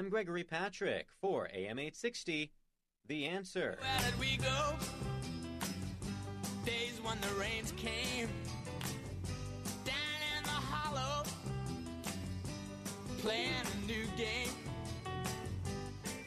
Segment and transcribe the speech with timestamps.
[0.00, 2.50] I'm Gregory Patrick for AM 860.
[3.06, 3.76] The answer.
[3.78, 4.74] Where did we go?
[6.64, 8.30] Days when the rains came
[9.84, 11.24] down in the hollow,
[13.18, 14.48] playing a new game,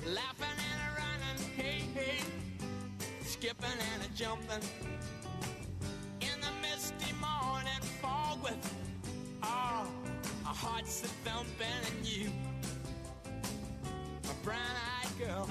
[0.05, 2.19] laughing and running, hey hey,
[3.23, 4.69] skipping and jumping
[6.21, 8.75] in the misty morning fog with
[9.41, 9.87] oh,
[10.45, 11.65] our hearts thumping
[11.97, 12.29] and you,
[14.29, 15.49] a brown-eyed girl.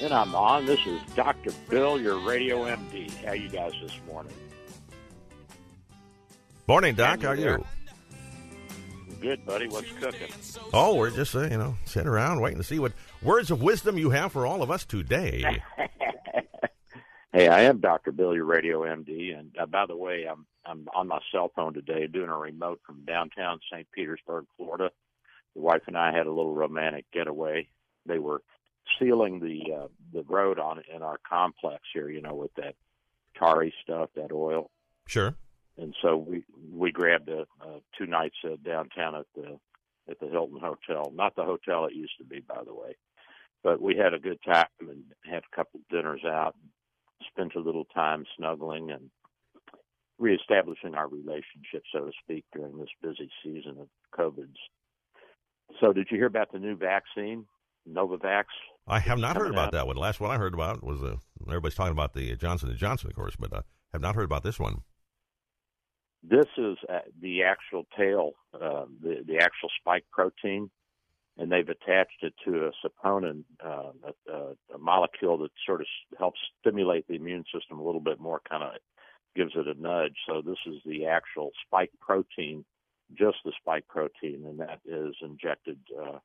[0.00, 0.66] And I'm on.
[0.66, 1.50] This is Dr.
[1.68, 3.10] Bill, your radio MD.
[3.24, 4.32] How you guys this morning?
[6.66, 7.22] Morning, Doc.
[7.22, 7.64] How are you?
[9.20, 9.68] Good, buddy.
[9.68, 10.28] What's cooking?
[10.72, 13.96] Oh, we're just, uh, you know, sitting around waiting to see what words of wisdom
[13.96, 15.62] you have for all of us today.
[17.34, 18.12] hey, I am Dr.
[18.12, 19.36] Bill, your radio MD.
[19.36, 22.80] And uh, by the way, I'm I'm on my cell phone today doing a remote
[22.86, 23.86] from downtown St.
[23.92, 24.90] Petersburg, Florida.
[25.54, 27.68] The wife and I had a little romantic getaway.
[28.06, 28.42] They were
[28.98, 32.76] sealing the uh, the road on in our complex here, you know, with that
[33.38, 34.70] tarry stuff, that oil.
[35.06, 35.34] Sure.
[35.76, 39.58] And so we we grabbed a, uh, two nights uh, downtown at the
[40.08, 42.96] at the Hilton Hotel, not the hotel it used to be, by the way.
[43.62, 46.54] But we had a good time and had a couple of dinners out,
[47.30, 49.10] spent a little time snuggling and
[50.18, 54.58] reestablishing our relationship, so to speak, during this busy season of COVID's.
[55.80, 57.46] So, did you hear about the new vaccine,
[57.88, 58.44] Novavax?
[58.86, 59.72] I have not heard about out.
[59.72, 59.96] that one.
[59.96, 61.16] The last one I heard about was uh,
[61.48, 63.62] everybody's talking about the Johnson and Johnson, of course, but uh,
[63.92, 64.82] have not heard about this one.
[66.22, 70.70] This is uh, the actual tail, uh, the the actual spike protein,
[71.36, 73.90] and they've attached it to a saponin, uh,
[74.28, 75.86] a, a, molecule that sort of
[76.18, 78.72] helps stimulate the immune system a little bit more, kind of
[79.34, 80.14] gives it a nudge.
[80.28, 82.64] So this is the actual spike protein,
[83.18, 86.18] just the spike protein, and that is injected uh,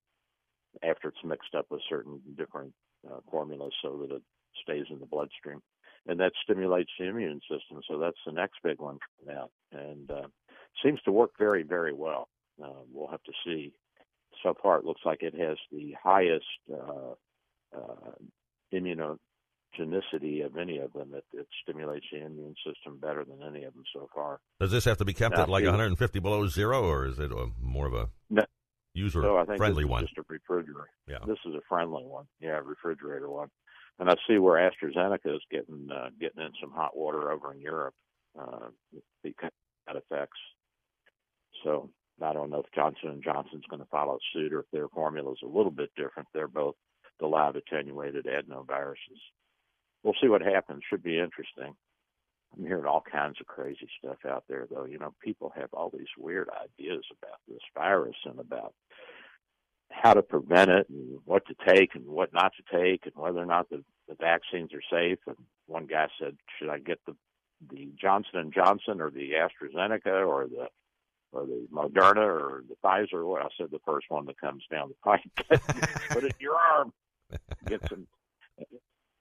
[0.83, 2.73] after it's mixed up with certain different
[3.09, 4.21] uh, formulas so that it
[4.63, 5.61] stays in the bloodstream
[6.07, 7.81] and that stimulates the immune system.
[7.87, 10.27] So that's the next big one coming out, and uh,
[10.83, 12.27] seems to work very, very well.
[12.61, 13.73] Uh, we'll have to see.
[14.43, 17.13] So far, it looks like it has the highest uh,
[17.75, 18.11] uh,
[18.73, 21.13] immunogenicity of any of them.
[21.13, 24.39] It, it stimulates the immune system better than any of them so far.
[24.59, 27.19] Does this have to be kept Now, at like see- 150 below zero, or is
[27.19, 28.43] it a, more of a No.
[28.93, 30.03] user So I think friendly one?
[30.05, 30.89] just a refrigerator.
[31.07, 31.19] Yeah.
[31.27, 32.25] This is a friendly one.
[32.39, 33.49] Yeah, refrigerator one.
[33.99, 37.59] And I see where AstraZeneca is getting uh, getting in some hot water over in
[37.59, 37.95] Europe
[38.39, 38.69] uh,
[39.23, 39.51] because
[39.87, 40.37] of that effects.
[41.65, 41.89] So
[42.21, 45.31] I don't know if Johnson and Johnson's going to follow suit or if their formula
[45.31, 46.27] is a little bit different.
[46.33, 46.75] They're both
[47.19, 49.19] the live attenuated adenoviruses.
[50.03, 50.83] We'll see what happens.
[50.89, 51.75] Should be interesting.
[52.57, 54.85] I'm hearing all kinds of crazy stuff out there, though.
[54.85, 58.73] You know, people have all these weird ideas about this virus and about
[59.91, 63.39] how to prevent it and what to take and what not to take and whether
[63.39, 65.19] or not the, the vaccines are safe.
[65.27, 65.35] And
[65.67, 67.15] one guy said, should I get the
[67.69, 70.67] the Johnson and Johnson or the AstraZeneca or the
[71.31, 73.27] or the Moderna or the Pfizer?
[73.27, 75.61] Well, I said the first one that comes down the pipe.
[76.09, 76.93] Put it in your arm.
[77.67, 78.07] Get some.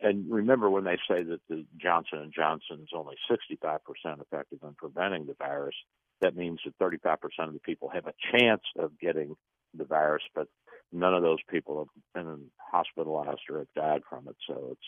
[0.00, 3.80] And remember when they say that the Johnson and Johnson is only 65%
[4.20, 5.74] effective in preventing the virus,
[6.20, 9.34] that means that 35% of the people have a chance of getting
[9.74, 10.48] the virus, but
[10.92, 14.36] none of those people have been hospitalized or have died from it.
[14.46, 14.86] So it's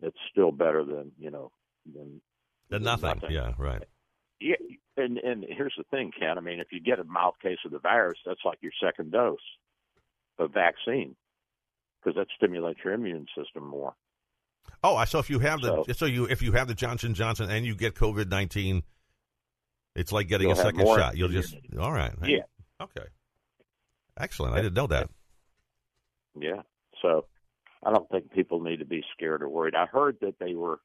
[0.00, 1.50] it's still better than you know
[1.92, 2.20] than
[2.70, 3.20] Then nothing.
[3.30, 3.84] Yeah, right.
[4.40, 4.56] Yeah.
[4.96, 6.38] And and here's the thing, Ken.
[6.38, 9.12] I mean, if you get a mild case of the virus, that's like your second
[9.12, 9.38] dose
[10.38, 11.14] of vaccine
[12.02, 13.94] because that stimulates your immune system more.
[14.82, 17.14] Oh, I- so if you have the So- so you if you have the Johnson
[17.14, 18.82] Johnson and you get COVID nineteen,
[19.94, 21.16] it's like getting a second shot.
[21.16, 22.12] You'll just all right.
[22.24, 22.42] Yeah.
[22.80, 23.06] Okay.
[24.18, 24.54] Excellent.
[24.54, 25.10] I didn't know that.
[26.38, 26.62] Yeah.
[27.02, 27.26] So
[27.84, 29.74] I don't think people need to be scared or worried.
[29.76, 30.80] I heard that they were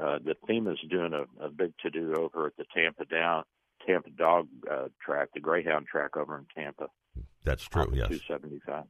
[0.00, 3.44] uh, that FEMA's doing a, a big to do over at the Tampa down
[3.86, 6.88] Tampa dog uh, track, the Greyhound track over in Tampa.
[7.44, 7.92] That's true.
[7.92, 8.08] Yes.
[8.08, 8.84] Two seventy five.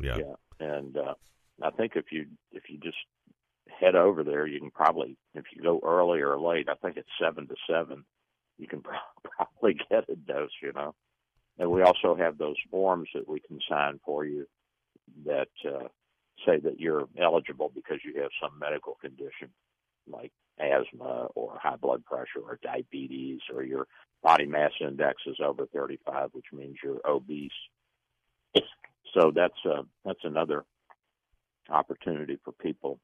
[0.00, 0.18] Yeah.
[0.18, 0.66] Yeah.
[0.66, 1.14] And uh,
[1.62, 2.96] I think if you if you just
[3.80, 6.68] head over there, you can probably if you go early or late.
[6.68, 8.04] I think it's seven to seven.
[8.58, 10.50] You can pro- probably get a dose.
[10.62, 10.94] You know,
[11.58, 14.46] And we also have those forms that we can sign for you
[15.24, 15.88] that uh,
[16.46, 19.50] say that you're eligible because you have some medical condition
[20.06, 23.86] like asthma or high blood pressure or diabetes or your
[24.22, 27.50] body mass index is over 35, which means you're obese.
[29.14, 30.64] So that's uh, that's another
[31.68, 33.00] opportunity for people.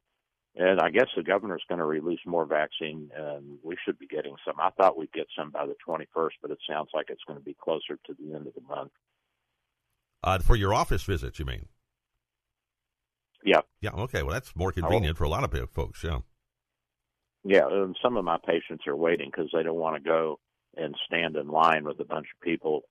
[0.54, 4.36] And I guess the governor's going to release more vaccine, and we should be getting
[4.46, 4.54] some.
[4.58, 7.44] I thought we'd get some by the 21st, but it sounds like it's going to
[7.44, 8.92] be closer to the end of the month.
[10.24, 11.66] Uh, for your office visits, you mean?
[13.44, 13.60] Yeah.
[13.82, 13.90] Yeah.
[13.90, 14.22] Okay.
[14.22, 16.02] Well, that's more convenient for a lot of people, folks.
[16.02, 16.20] Yeah.
[17.48, 20.40] Yeah, and some of my patients are waiting because they don't want to go
[20.76, 22.82] and stand in line with a bunch of people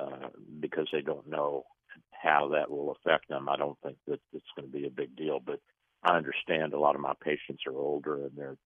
[0.00, 0.28] uh,
[0.60, 1.64] because they don't know
[2.10, 3.50] how that will affect them.
[3.50, 5.60] I don't think that it's going to be a big deal, but
[6.02, 8.56] I understand a lot of my patients are older and they're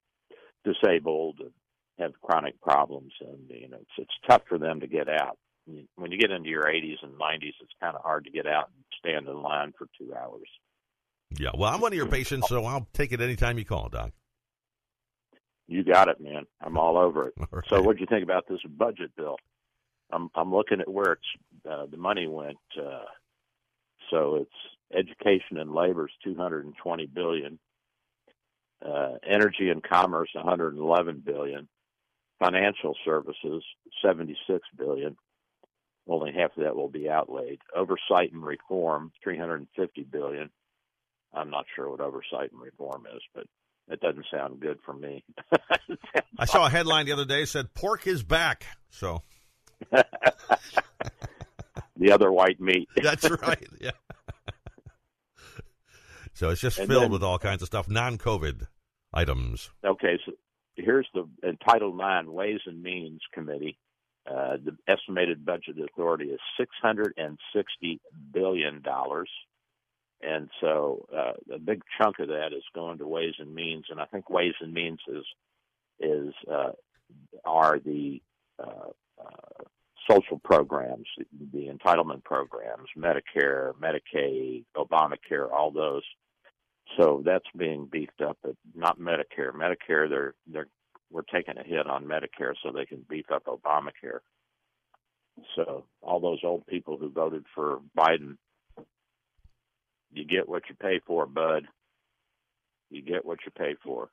[0.63, 1.51] disabled and
[1.99, 5.37] have chronic problems, and you know it's it's tough for them to get out.
[5.95, 8.69] When you get into your 80s and 90s, it's kind of hard to get out
[8.73, 10.47] and stand in line for two hours.
[11.37, 11.49] Yeah.
[11.57, 14.13] Well, I'm one of your patients, so I'll take it anytime you call, Doc.
[15.67, 16.45] You got it, man.
[16.61, 17.33] I'm all over it.
[17.39, 17.63] All right.
[17.69, 19.37] So, what do you think about this budget bill?
[20.11, 22.57] I'm I'm looking at where it's uh, the money went.
[22.77, 23.03] Uh,
[24.09, 27.59] so it's education and labor is 220 billion,
[28.85, 31.67] uh, energy and commerce 111 billion,
[32.39, 33.63] financial services
[34.01, 35.17] 76 billion.
[36.07, 37.59] Only half of that will be outlaid.
[37.75, 40.49] Oversight and reform 350 billion.
[41.33, 43.45] I'm not sure what oversight and reform is, but
[43.89, 45.23] it doesn't sound good for me.
[46.39, 48.65] I saw a headline the other day said pork is back.
[48.89, 49.21] So
[51.97, 52.89] the other white meat.
[53.01, 53.67] that's right.
[53.79, 53.91] Yeah.
[56.33, 58.67] So it's just And filled then- with all kinds of stuff, non-COVID
[59.13, 59.69] items.
[59.83, 60.33] Okay, so
[60.75, 61.27] here's the
[61.67, 63.77] Title IX Ways and Means Committee.
[64.29, 68.01] Uh, the estimated budget authority is six hundred and sixty
[68.33, 69.29] billion dollars,
[70.21, 73.99] and so uh, a big chunk of that is going to Ways and Means, and
[73.99, 75.25] I think Ways and Means is
[75.99, 76.71] is uh,
[77.45, 78.21] are the
[78.59, 79.63] uh, uh,
[80.09, 81.07] social programs,
[81.53, 86.03] the entitlement programs, Medicare, Medicaid, Obamacare, all those.
[86.97, 89.51] So that's being beefed up, but not Medicare.
[89.53, 90.67] Medicare, they're they're
[91.11, 94.19] we're taking a hit on Medicare so they can beef up Obamacare.
[95.55, 98.37] So all those old people who voted for Biden,
[100.11, 101.67] you get what you pay for, bud.
[102.89, 104.09] You get what you pay for.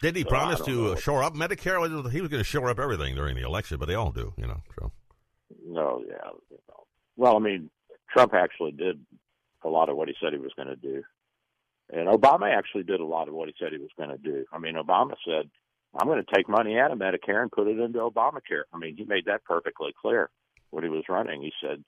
[0.00, 2.10] Didn't he So, promise to uh, shore up Medicare?
[2.10, 4.46] He was going to shore up everything during the election, but they all do, you
[4.46, 4.60] know.
[4.78, 4.92] So
[5.66, 6.30] No, yeah.
[6.50, 6.84] You know.
[7.16, 7.70] Well, I mean,
[8.12, 9.00] Trump actually did
[9.64, 11.02] a lot of what he said he was going to do.
[11.90, 14.44] And Obama actually did a lot of what he said he was going to do.
[14.52, 15.50] I mean, Obama said,
[15.94, 18.62] I'm going to take money out of Medicare and put it into Obamacare.
[18.72, 20.30] I mean, he made that perfectly clear
[20.70, 21.42] when he was running.
[21.42, 21.84] He said,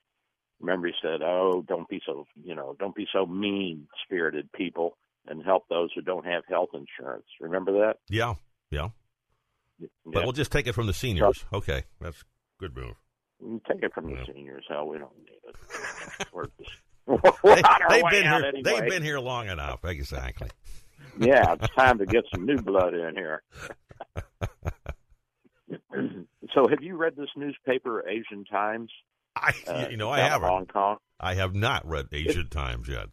[0.61, 4.97] remember, he said, oh, don't be so, you know, don't be so mean spirited people
[5.27, 7.27] and help those who don't have health insurance.
[7.41, 7.97] Remember that?
[8.09, 8.35] yeah,
[8.71, 8.89] yeah.
[9.79, 9.89] Yeah.
[10.07, 11.45] But we'll just take it from the seniors.
[11.53, 12.23] Okay, that's
[12.61, 12.95] good move.
[13.41, 14.65] You Take it from the seniors.
[14.69, 16.27] Hell, we don't need it.
[16.33, 16.71] We're just
[17.07, 17.19] we're
[17.53, 18.45] on they've been here.
[18.47, 18.63] anyway.
[18.63, 19.85] They've been here long enough.
[19.85, 20.49] Exactly.
[21.19, 23.43] yeah, it's time to get some new blood in here.
[26.55, 28.91] so, have you read this newspaper, Asian Times?
[29.37, 30.49] I, Uh, you know, I haven't.
[30.49, 30.97] Hong Kong.
[31.21, 33.09] I have not read Asian Times yet.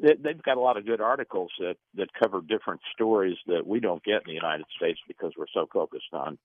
[0.00, 3.78] They, they've got a lot of good articles that that cover different stories that we
[3.80, 6.38] don't get in the United States because we're so focused on,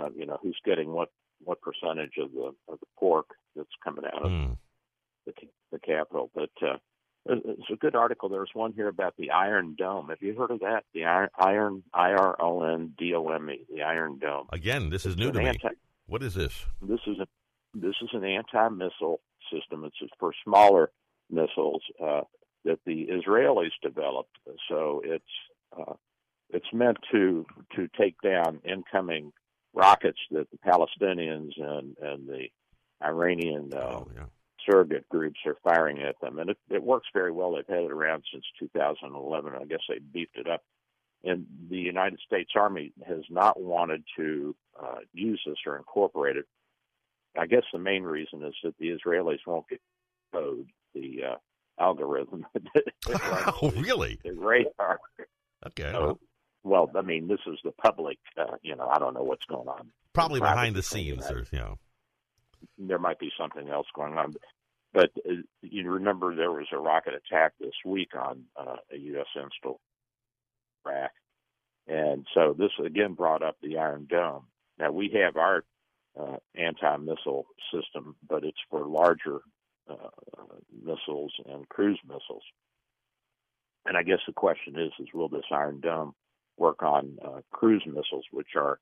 [0.00, 1.10] uh, you know, who's getting what
[1.44, 4.52] what percentage of the of the pork that's coming out of Hmm.
[5.26, 5.32] the,
[5.72, 6.30] the capital.
[6.34, 6.76] But uh,
[7.26, 8.28] it's a good article.
[8.28, 10.08] There's one here about the Iron Dome.
[10.08, 10.84] Have you heard of that?
[10.94, 13.60] The Iron Iron I R O N D O M E.
[13.74, 14.46] The Iron Dome.
[14.52, 15.58] Again, this is It's new to me.
[16.06, 16.64] What is this?
[16.80, 17.26] this is a
[17.80, 19.20] this is an anti-missile
[19.52, 19.84] system.
[19.84, 20.90] It's for smaller
[21.30, 22.22] missiles uh,
[22.64, 24.36] that the Israelis developed.
[24.68, 25.24] So it's
[25.78, 25.94] uh,
[26.50, 29.32] it's meant to to take down incoming
[29.74, 32.46] rockets that the Palestinians and and the
[33.02, 34.24] Iranian uh, Oh, yeah.
[34.68, 37.52] surrogate groups are firing at them, and it, it works very well.
[37.54, 39.52] They've had it around since 2011.
[39.54, 40.62] I guess they beefed it up.
[41.24, 46.46] And the United States Army has not wanted to uh, use this or incorporate it.
[47.38, 49.80] I guess the main reason is that the Israelis won't get
[50.32, 52.46] code the uh, algorithm.
[53.62, 54.18] oh, really?
[54.24, 54.98] the radar.
[55.66, 55.90] Okay.
[55.92, 56.18] So,
[56.64, 58.18] well, I mean, this is the public.
[58.38, 59.90] Uh, you know, I don't know what's going on.
[60.12, 61.28] Probably private behind the scenes.
[61.28, 61.78] There's, you know.
[62.78, 64.34] there might be something else going on.
[64.92, 69.26] But uh, you remember there was a rocket attack this week on uh, a U.S.
[69.34, 69.80] install
[70.86, 71.10] Iraq,
[71.86, 74.44] and so this again brought up the Iron Dome.
[74.78, 75.64] Now we have our
[76.18, 79.40] uh, anti-missile system, but it's for larger
[79.88, 80.08] uh,
[80.82, 82.42] missiles and cruise missiles.
[83.86, 86.14] And I guess the question is: is will this Iron Dome
[86.56, 88.78] work on uh, cruise missiles, which are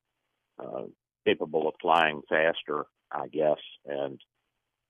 [0.59, 0.83] uh,
[1.25, 4.19] capable of flying faster, I guess, and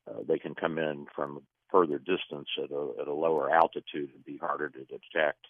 [0.10, 4.24] uh, they can come in from further distance at a, at a lower altitude and
[4.24, 5.46] be harder to detect.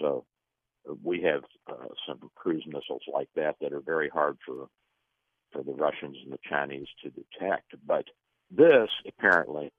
[0.00, 0.24] So
[0.88, 4.68] uh, we have uh, some cruise missiles like that that are very hard for
[5.52, 7.74] for the Russians and the Chinese to detect.
[7.86, 8.04] But
[8.50, 9.72] this apparently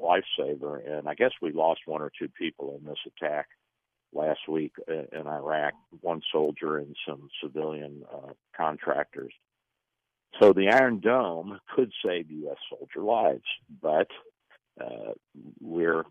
[0.00, 3.46] lifesaver, and I guess we lost one or two people in this attack
[4.12, 9.32] last week in Iraq, one soldier and some civilian uh, contractors.
[10.40, 12.58] So the Iron Dome could save U.S.
[12.68, 13.44] soldier lives,
[13.80, 14.08] but
[14.80, 15.12] uh,
[15.60, 16.04] we're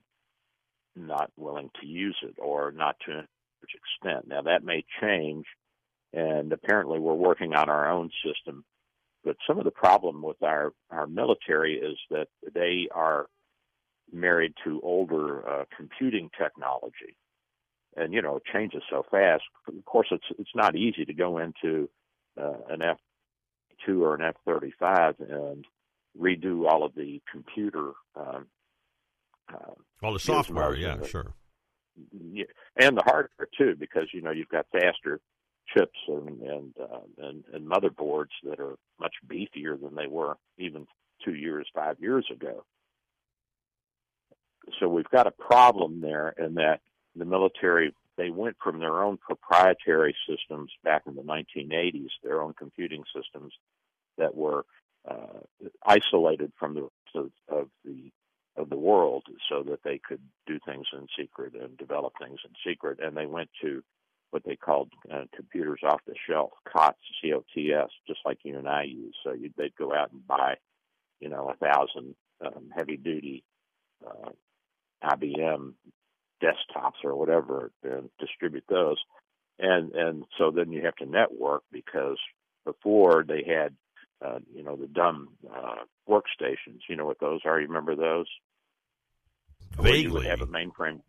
[0.95, 3.25] not willing to use it or not to a
[3.73, 4.27] extent.
[4.27, 5.45] Now that may change,
[6.13, 8.63] and apparently we're working on our own system.
[9.25, 13.25] But some of the problem with our, our military is that they are
[14.13, 17.17] married to older uh, computing technology
[17.95, 19.43] and you know it changes so fast.
[19.67, 21.89] Of course, it's it's not easy to go into
[22.39, 22.97] uh, an F
[23.85, 25.65] two or an F thirty five and
[26.19, 27.91] redo all of the computer.
[28.15, 28.47] Um,
[29.53, 31.33] uh, all the software, yeah, the, sure.
[32.11, 32.45] Yeah,
[32.77, 35.19] and the hardware too, because you know you've got faster
[35.73, 40.85] chips and and, uh, and and motherboards that are much beefier than they were even
[41.23, 42.63] two years, five years ago.
[44.79, 46.81] So we've got a problem there in that
[47.15, 52.53] the military they went from their own proprietary systems back in the 1980s, their own
[52.53, 53.53] computing systems
[54.17, 54.65] that were
[55.09, 55.39] uh,
[55.85, 58.11] isolated from the rest of, of the
[58.57, 62.51] of the world, so that they could do things in secret and develop things in
[62.65, 62.99] secret.
[63.03, 63.83] And they went to
[64.35, 68.83] what they called uh, computers off the shelf, COTS, C-O-T-S, just like you and I
[68.83, 69.15] use.
[69.23, 70.55] So you, they'd go out and buy,
[71.21, 72.15] you know, a thousand
[72.45, 73.45] um, heavy duty
[74.05, 74.31] uh,
[75.01, 75.71] IBM
[76.43, 78.97] desktops or whatever and distribute those.
[79.57, 82.17] And and so then you have to network because
[82.65, 83.73] before they had
[84.21, 86.81] uh, you know the dumb uh, workstations.
[86.89, 87.61] You know what those are?
[87.61, 88.27] You remember those?
[89.77, 90.01] Vaguely.
[90.01, 90.99] You would have a mainframe.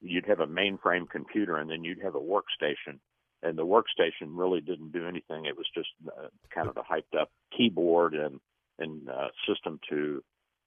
[0.00, 2.98] You'd have a mainframe computer, and then you'd have a workstation.
[3.42, 5.44] And the workstation really didn't do anything.
[5.44, 8.40] It was just uh, kind of a hyped up keyboard and
[8.78, 10.22] and uh, system to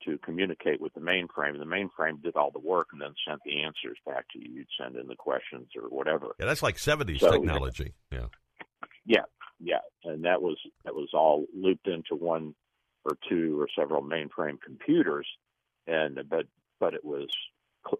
[0.05, 1.57] to communicate with the mainframe.
[1.59, 4.51] The mainframe did all the work and then sent the answers back to you.
[4.51, 6.35] You'd send in the questions or whatever.
[6.39, 7.93] Yeah, that's like 70s so, technology.
[8.11, 8.25] Yeah.
[9.05, 9.25] Yeah,
[9.59, 12.55] yeah, and that was that was all looped into one
[13.03, 15.27] or two or several mainframe computers,
[15.87, 16.45] and but
[16.79, 17.29] but it was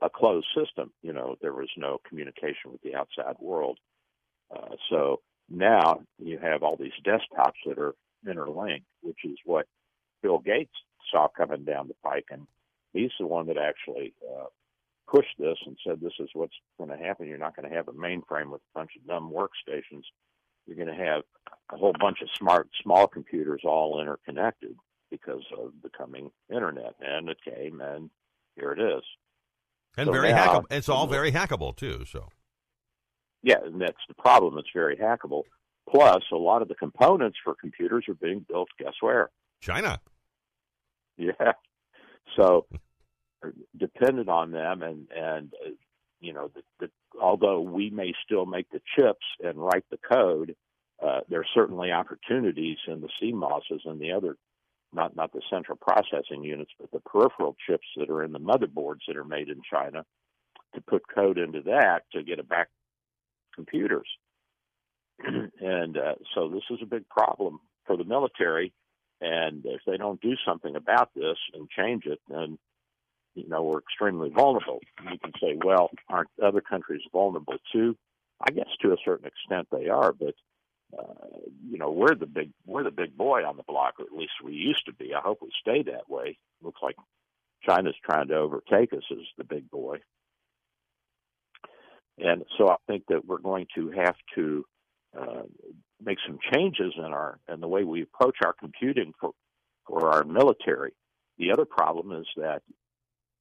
[0.02, 0.92] a closed system.
[1.02, 3.80] You know, there was no communication with the outside world.
[4.56, 7.96] Uh, so now you have all these desktops that are
[8.28, 9.68] interlinked, which is what
[10.22, 10.74] Bill Gates
[11.12, 12.48] saw coming down the pike, and
[12.94, 14.46] he's the one that actually uh,
[15.08, 17.28] pushed this and said, "This is what's going to happen.
[17.28, 20.04] You're not going to have a mainframe with a bunch of dumb workstations.
[20.68, 21.24] You're going to have
[21.72, 24.76] a whole bunch of smart small computers all interconnected
[25.10, 28.10] because of the coming internet." And it came, and
[28.56, 29.04] here it is.
[29.98, 30.66] And so very hackable.
[30.72, 32.06] It's all very hackable too.
[32.06, 32.30] So.
[33.44, 34.58] Yeah, and that's the problem.
[34.58, 35.44] It's very hackable.
[35.90, 38.70] Plus, a lot of the components for computers are being built.
[38.80, 39.30] Guess where?
[39.60, 40.00] China.
[41.18, 41.54] Yeah.
[42.36, 42.66] So
[43.78, 45.70] dependent on them and and uh,
[46.20, 50.56] you know the, the, although we may still make the chips and write the code
[51.04, 54.38] uh, there are certainly opportunities in the CMOSs and the other
[54.94, 59.02] not not the central processing units but the peripheral chips that are in the motherboards
[59.08, 60.06] that are made in China
[60.76, 62.70] to put code into that to get it back
[63.56, 64.08] computers
[65.60, 68.74] and uh, so this is a big problem for the military
[69.22, 72.58] and if they don't do something about this and change it, then
[73.36, 74.80] you know we're extremely vulnerable.
[75.04, 77.96] You can say, well, aren't other countries vulnerable too?
[78.46, 80.34] I guess to a certain extent they are, but
[80.98, 81.38] uh,
[81.70, 84.34] you know we're the big we're the big boy on the block, or at least
[84.44, 85.14] we used to be.
[85.14, 86.38] I hope we stay that way.
[86.62, 86.96] Looks like
[87.68, 89.98] China's trying to overtake us as the big boy,
[92.18, 94.66] and so I think that we're going to have to
[95.18, 95.44] uh,
[96.04, 99.32] make some changes in our in the way we approach our computing for
[99.88, 100.94] for our military.
[101.38, 102.62] The other problem is that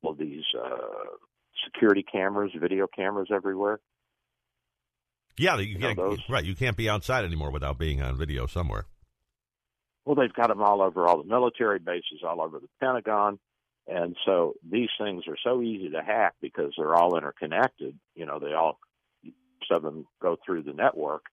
[0.02, 1.16] well, these uh,
[1.64, 3.80] security cameras, video cameras everywhere.
[5.40, 6.44] Yeah, you, can't, know, right.
[6.44, 8.84] You can't be outside anymore without being on video somewhere.
[10.04, 13.38] Well, they've got them all over all the military bases, all over the Pentagon,
[13.86, 17.98] and so these things are so easy to hack because they're all interconnected.
[18.14, 18.78] You know, they all
[19.66, 21.24] some of them go through the network,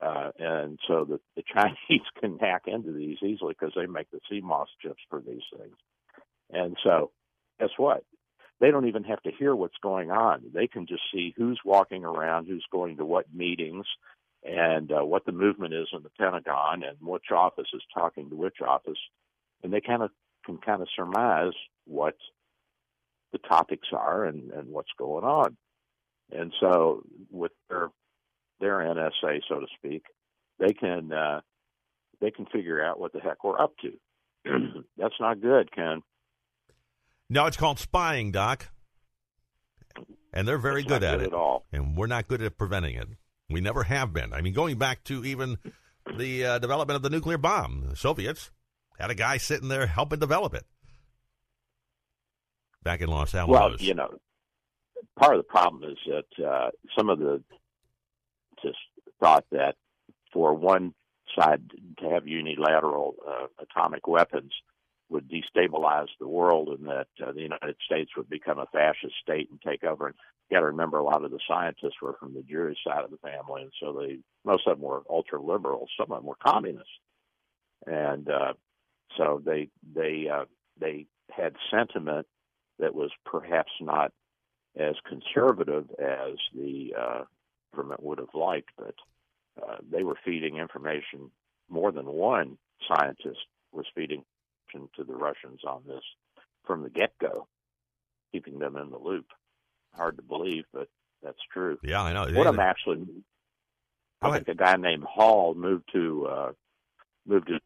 [0.00, 4.18] uh, and so the, the Chinese can hack into these easily because they make the
[4.30, 5.76] CMOS chips for these things.
[6.50, 7.12] And so,
[7.60, 8.02] guess what?
[8.62, 10.44] They don't even have to hear what's going on.
[10.54, 13.84] They can just see who's walking around, who's going to what meetings,
[14.44, 18.36] and uh, what the movement is in the Pentagon, and which office is talking to
[18.36, 18.98] which office,
[19.64, 20.10] and they kind of
[20.46, 21.54] can kind of surmise
[21.86, 22.14] what
[23.32, 25.56] the topics are and, and what's going on.
[26.30, 27.02] And so,
[27.32, 27.88] with their
[28.60, 30.04] their NSA, so to speak,
[30.60, 31.40] they can uh,
[32.20, 34.84] they can figure out what the heck we're up to.
[34.96, 36.02] That's not good, Ken.
[37.32, 38.68] No, it's called spying, Doc.
[40.34, 41.26] And they're very good at good it.
[41.28, 41.64] at all.
[41.72, 43.08] And we're not good at preventing it.
[43.48, 44.34] We never have been.
[44.34, 45.56] I mean, going back to even
[46.18, 48.50] the uh, development of the nuclear bomb, the Soviets
[48.98, 50.64] had a guy sitting there helping develop it
[52.82, 53.58] back in Los Alamos.
[53.58, 54.10] Well, you know,
[55.18, 57.42] part of the problem is that uh, some of the
[58.62, 58.76] just
[59.22, 59.76] thought that
[60.34, 60.92] for one
[61.38, 61.62] side
[61.98, 64.52] to have unilateral uh, atomic weapons
[65.12, 69.48] would destabilize the world, and that uh, the United States would become a fascist state
[69.50, 70.06] and take over.
[70.06, 70.16] And
[70.48, 73.10] you got to remember, a lot of the scientists were from the Jewish side of
[73.10, 75.90] the family, and so they most of them were ultra liberals.
[75.96, 76.90] Some of them were communists,
[77.86, 78.54] and uh,
[79.16, 80.46] so they they uh,
[80.80, 82.26] they had sentiment
[82.78, 84.12] that was perhaps not
[84.76, 87.24] as conservative as the uh,
[87.74, 88.94] government would have liked, but
[89.62, 91.30] uh, they were feeding information.
[91.68, 92.56] More than one
[92.88, 93.40] scientist
[93.72, 94.24] was feeding
[94.96, 96.02] to the Russians on this
[96.64, 97.46] from the get go,
[98.32, 99.26] keeping them in the loop.
[99.94, 100.88] Hard to believe, but
[101.22, 101.78] that's true.
[101.82, 102.24] yeah, I know.
[102.32, 103.06] One of them actually,
[104.22, 106.52] I think a guy named Hall moved to uh,
[107.26, 107.60] moved to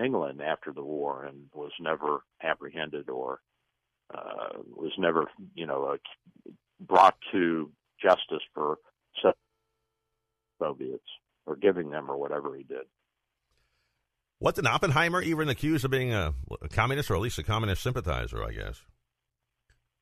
[0.00, 3.40] England after the war and was never apprehended or
[4.14, 6.50] uh, was never, you know, uh,
[6.80, 8.78] brought to justice for
[10.58, 11.04] Soviets
[11.46, 12.84] or giving them or whatever he did.
[14.38, 18.44] Wasn't Oppenheimer even accused of being a, a communist or at least a communist sympathizer,
[18.44, 18.82] I guess,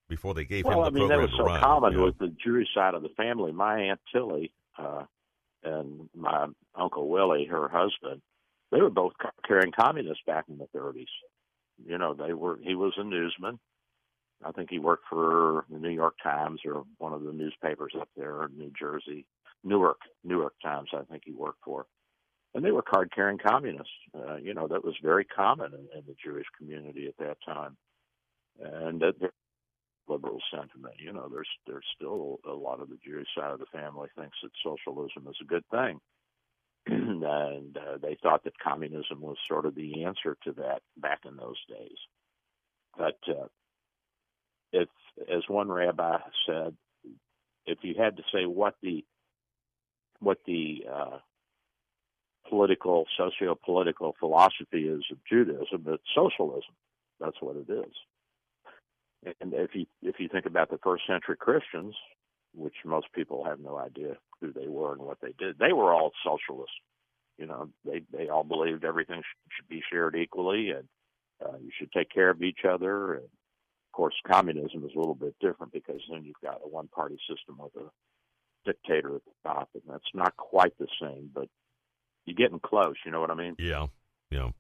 [0.09, 1.61] before they gave well, I him the mean, that was so run?
[1.61, 2.05] common you know.
[2.07, 3.53] with the Jewish side of the family.
[3.53, 5.05] My aunt Tilly uh,
[5.63, 8.23] and my uncle Willie, her husband,
[8.73, 9.13] they were both
[9.47, 11.07] carrying communists back in the 30s.
[11.87, 12.59] You know, they were.
[12.63, 13.59] He was a newsman.
[14.45, 18.09] I think he worked for the New York Times or one of the newspapers up
[18.17, 19.27] there in New Jersey,
[19.63, 20.91] Newark, Newark Times.
[20.93, 21.87] I think he worked for,
[22.55, 23.93] and they were card-carrying communists.
[24.17, 27.77] Uh, you know, that was very common in, in the Jewish community at that time,
[28.61, 29.15] and that
[30.09, 30.95] liberal sentiment.
[30.99, 34.37] You know, there's there's still a lot of the Jewish side of the family thinks
[34.43, 36.01] that socialism is a good thing,
[36.87, 41.37] and uh, they thought that communism was sort of the answer to that back in
[41.37, 41.99] those days.
[42.97, 43.49] But uh,
[44.73, 44.89] if,
[45.33, 46.77] as one rabbi said,
[47.67, 49.05] if you had to say what the
[50.21, 51.19] what the uh,
[52.49, 56.75] political, socio-political philosophy is of Judaism, it's socialism.
[57.21, 57.93] That's what it is.
[59.41, 61.95] And if you if you think about the first century Christians,
[62.55, 65.95] which most people have no idea who they were and what they did, they were
[65.95, 66.77] all socialists.
[67.39, 70.87] You know, they they all believed everything should, should be shared equally, and
[71.45, 73.15] uh, you should take care of each other.
[73.15, 76.89] And of course, communism is a little bit different because then you've got a one
[76.89, 77.89] party system with a
[78.67, 81.49] dictator at the top, and that's not quite the same, but
[82.25, 82.95] you're getting close.
[83.05, 83.57] You know what I mean?
[83.59, 83.87] Yeah,
[84.31, 84.51] yeah.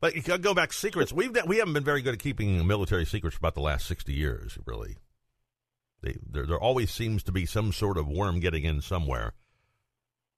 [0.00, 1.12] But you go back secrets.
[1.12, 4.14] We've we haven't been very good at keeping military secrets for about the last sixty
[4.14, 4.58] years.
[4.64, 4.96] Really,
[6.02, 9.34] they, there there always seems to be some sort of worm getting in somewhere,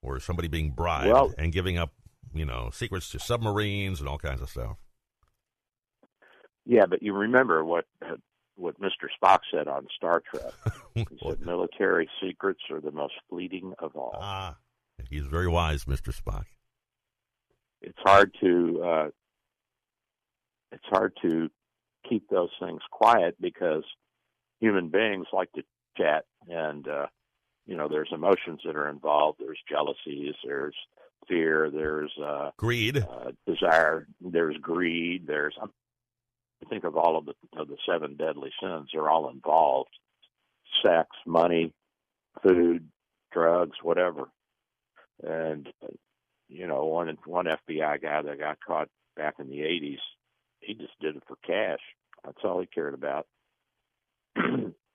[0.03, 1.93] or somebody being bribed Well- and giving up,
[2.35, 4.79] you know, secrets to submarines and all kinds of stuff.
[6.65, 8.17] Yeah, but you remember what uh,
[8.57, 9.09] what Mr.
[9.23, 10.53] Spock said on Star Trek.
[10.95, 14.57] He said, "Military secrets are the most fleeting of all." ah,
[15.11, 16.45] he's very wise, Mister Spock.
[17.81, 19.09] it's hard to uh,
[20.73, 21.49] it's hard to
[22.09, 23.85] keep those things quiet because
[24.61, 25.63] human beings like to
[25.97, 27.07] chat and uh,
[27.67, 30.75] you know there's emotions that are involved there's jealousies there's
[31.29, 32.99] fear there's uh, Greed.
[32.99, 35.67] uh, desire there's greed there's I
[36.69, 39.91] think of all of the of the seven deadly sins they're all involved
[40.85, 41.73] sex money
[42.43, 42.89] food
[43.33, 44.29] drugs whatever
[45.23, 45.69] and
[46.49, 49.99] you know, one one FBI guy that got caught back in the '80s,
[50.61, 51.81] he just did it for cash.
[52.25, 53.27] That's all he cared about.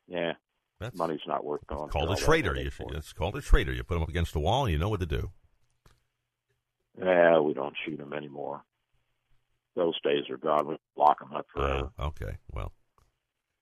[0.07, 0.33] yeah,
[0.79, 1.89] That's money's not worth going.
[1.89, 2.55] called a traitor.
[2.55, 3.73] You it's called a traitor.
[3.73, 5.31] You put them up against the wall, and you know what to do.
[6.99, 8.63] Yeah, we don't shoot them anymore.
[9.75, 10.67] Those days are gone.
[10.67, 11.91] We lock them up forever.
[11.99, 12.71] Uh, okay, well,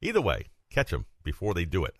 [0.02, 1.96] either way, catch them before they do it.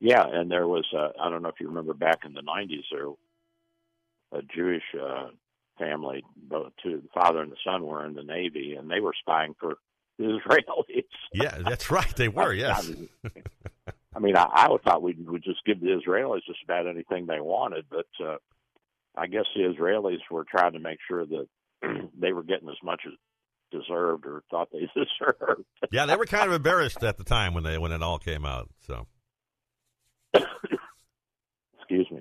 [0.00, 2.84] Yeah, and there was uh, I don't know if you remember back in the '90s
[2.90, 3.08] there
[4.32, 5.28] a Jewish uh,
[5.78, 6.24] family.
[6.36, 9.54] Both two, the father and the son were in the Navy, and they were spying
[9.58, 9.76] for
[10.20, 11.04] Israelis.
[11.32, 12.14] Yeah, that's right.
[12.16, 12.52] They were.
[12.54, 12.90] Yes.
[14.14, 17.38] I mean, I, I thought we'd, we'd just give the Israelis just about anything they
[17.38, 18.36] wanted, but uh,
[19.14, 21.46] I guess the Israelis were trying to make sure that
[22.18, 23.12] they were getting as much as
[23.70, 25.64] deserved or thought they deserved.
[25.90, 28.46] yeah, they were kind of embarrassed at the time when they when it all came
[28.46, 28.70] out.
[28.86, 29.06] So,
[31.78, 32.20] excuse me.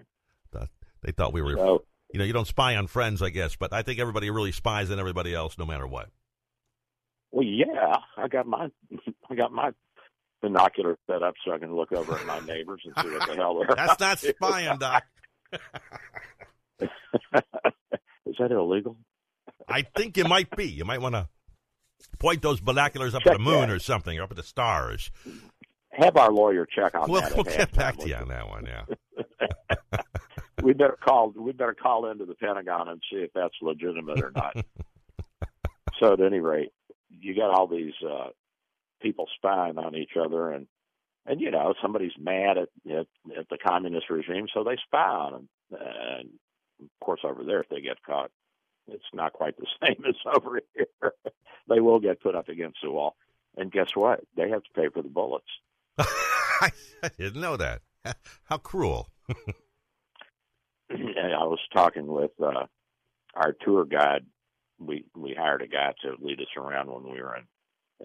[1.05, 1.55] They thought we were.
[1.55, 4.51] So, you know, you don't spy on friends, I guess, but I think everybody really
[4.51, 6.09] spies on everybody else, no matter what.
[7.31, 8.69] well, yeah, I got my
[9.29, 9.71] I got my
[10.41, 13.35] binocular set up so I can look over at my neighbors and see what the
[13.35, 13.75] hell they're.
[13.75, 15.03] That's not spying, Doc.
[16.81, 18.97] Is that illegal?
[19.69, 20.65] I think it might be.
[20.65, 21.29] You might want to
[22.17, 23.71] point those binoculars up Check at the moon that.
[23.71, 25.11] or something, or up at the stars.
[25.97, 27.35] Have our lawyer check on We'll, that.
[27.35, 28.65] we'll get back to you on that one.
[28.65, 28.83] Yeah.
[30.63, 34.31] we better call we better call into the Pentagon and see if that's legitimate or
[34.35, 34.57] not.
[35.99, 36.71] so at any rate,
[37.09, 38.29] you got all these uh
[39.01, 40.67] people spying on each other and
[41.25, 45.31] and you know somebody's mad at at, at the communist regime, so they spy on
[45.33, 45.49] them.
[45.71, 46.29] And
[46.81, 48.31] of course, over there, if they get caught,
[48.87, 51.13] it's not quite the same as over here.
[51.69, 53.15] they will get put up against the wall,
[53.57, 54.21] and guess what?
[54.35, 55.45] They have to pay for the bullets.
[55.99, 56.71] I
[57.17, 57.81] didn't know that.
[58.45, 59.09] How cruel.
[60.89, 62.65] I was talking with uh,
[63.33, 64.25] our tour guide.
[64.79, 67.45] We we hired a guy to lead us around when we were in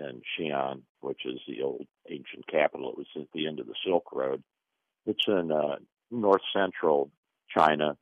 [0.02, 2.90] in Xi'an, which is the old ancient capital.
[2.90, 4.42] It was at the end of the Silk Road.
[5.06, 5.76] It's in uh,
[6.10, 7.10] north central
[7.56, 7.96] China,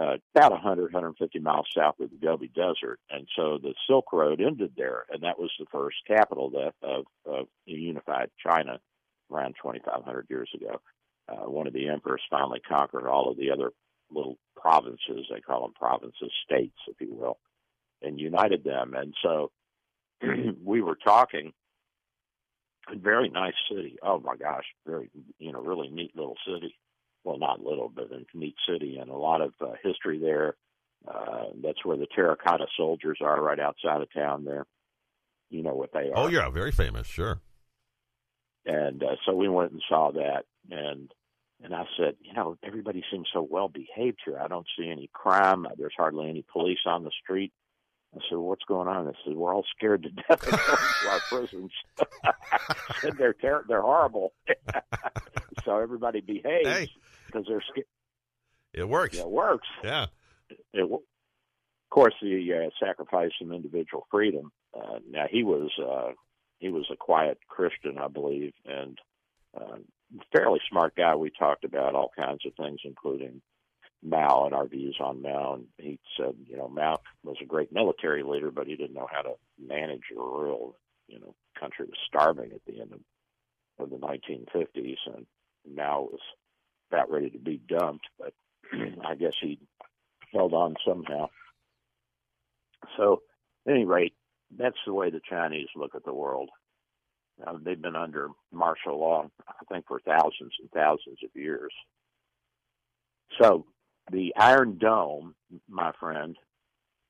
[0.00, 3.00] uh, about 100, 150 miles south of the Gobi Desert.
[3.10, 7.06] And so the Silk Road ended there, and that was the first capital that, of,
[7.24, 8.78] of unified China
[9.32, 10.80] around 2,500 years ago.
[11.28, 13.70] Uh, one of the emperors finally conquered all of the other
[14.10, 17.38] little provinces, they call them provinces, states, if you will,
[18.02, 18.94] and united them.
[18.94, 19.50] And so
[20.64, 21.52] we were talking.
[22.88, 23.98] A very nice city.
[24.00, 25.10] Oh my gosh, very
[25.40, 26.78] you know really neat little city.
[27.24, 30.54] Well, not little, but a neat city, and a lot of uh, history there.
[31.06, 34.44] Uh, that's where the terracotta soldiers are, right outside of town.
[34.44, 34.66] There,
[35.50, 36.14] you know what they are.
[36.14, 37.08] Oh, yeah, very famous.
[37.08, 37.40] Sure.
[38.66, 41.10] And uh, so we went and saw that, and
[41.62, 44.38] and I said, you know, everybody seems so well behaved here.
[44.38, 45.66] I don't see any crime.
[45.78, 47.52] There's hardly any police on the street.
[48.14, 49.06] I said, what's going on?
[49.08, 51.70] I said, we're all scared to death of going to our prisons.
[53.00, 54.32] Said, they're ter- they're horrible.
[55.64, 56.88] so everybody behaves Hey.
[57.26, 57.86] because they're scared.
[58.72, 59.18] It works.
[59.18, 59.68] It works.
[59.84, 60.06] Yeah.
[60.72, 64.50] It, wo- of course, the uh, sacrifice of individual freedom.
[64.74, 66.12] Uh, now he was uh,
[66.58, 68.98] he was a quiet Christian, I believe, and
[69.56, 69.76] uh,
[70.34, 71.14] fairly smart guy.
[71.14, 73.42] We talked about all kinds of things, including
[74.02, 75.54] Mao and our views on Mao.
[75.54, 79.08] And he said, you know, Mao was a great military leader, but he didn't know
[79.10, 80.76] how to manage a rural,
[81.08, 83.00] you know, country was starving at the end of,
[83.78, 85.26] of the 1950s, and
[85.74, 86.20] Mao was
[86.90, 88.32] about ready to be dumped, but
[89.04, 89.58] I guess he
[90.32, 91.28] held on somehow.
[92.96, 93.22] So,
[93.66, 94.14] at any rate,
[94.56, 96.50] that's the way the Chinese look at the world.
[97.46, 101.72] Uh, they've been under martial law, I think, for thousands and thousands of years.
[103.40, 103.66] So,
[104.10, 105.34] the Iron Dome,
[105.68, 106.36] my friend,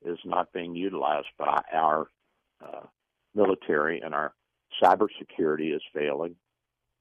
[0.04, 2.08] is not being utilized by our
[2.64, 2.86] uh,
[3.34, 4.32] military, and our
[4.82, 6.34] cybersecurity is failing.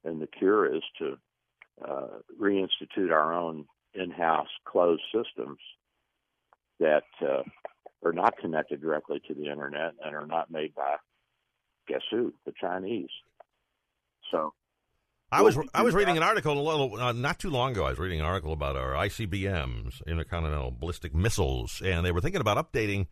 [0.03, 1.17] And the cure is to
[1.83, 2.07] uh,
[2.39, 5.57] reinstitute our own in-house closed systems
[6.79, 7.43] that uh,
[8.05, 10.95] are not connected directly to the internet and are not made by
[11.87, 13.09] guess who the Chinese.
[14.31, 14.53] So
[15.31, 17.85] I was I was reading an article a little uh, not too long ago.
[17.85, 22.41] I was reading an article about our ICBMs, intercontinental ballistic missiles, and they were thinking
[22.41, 23.07] about updating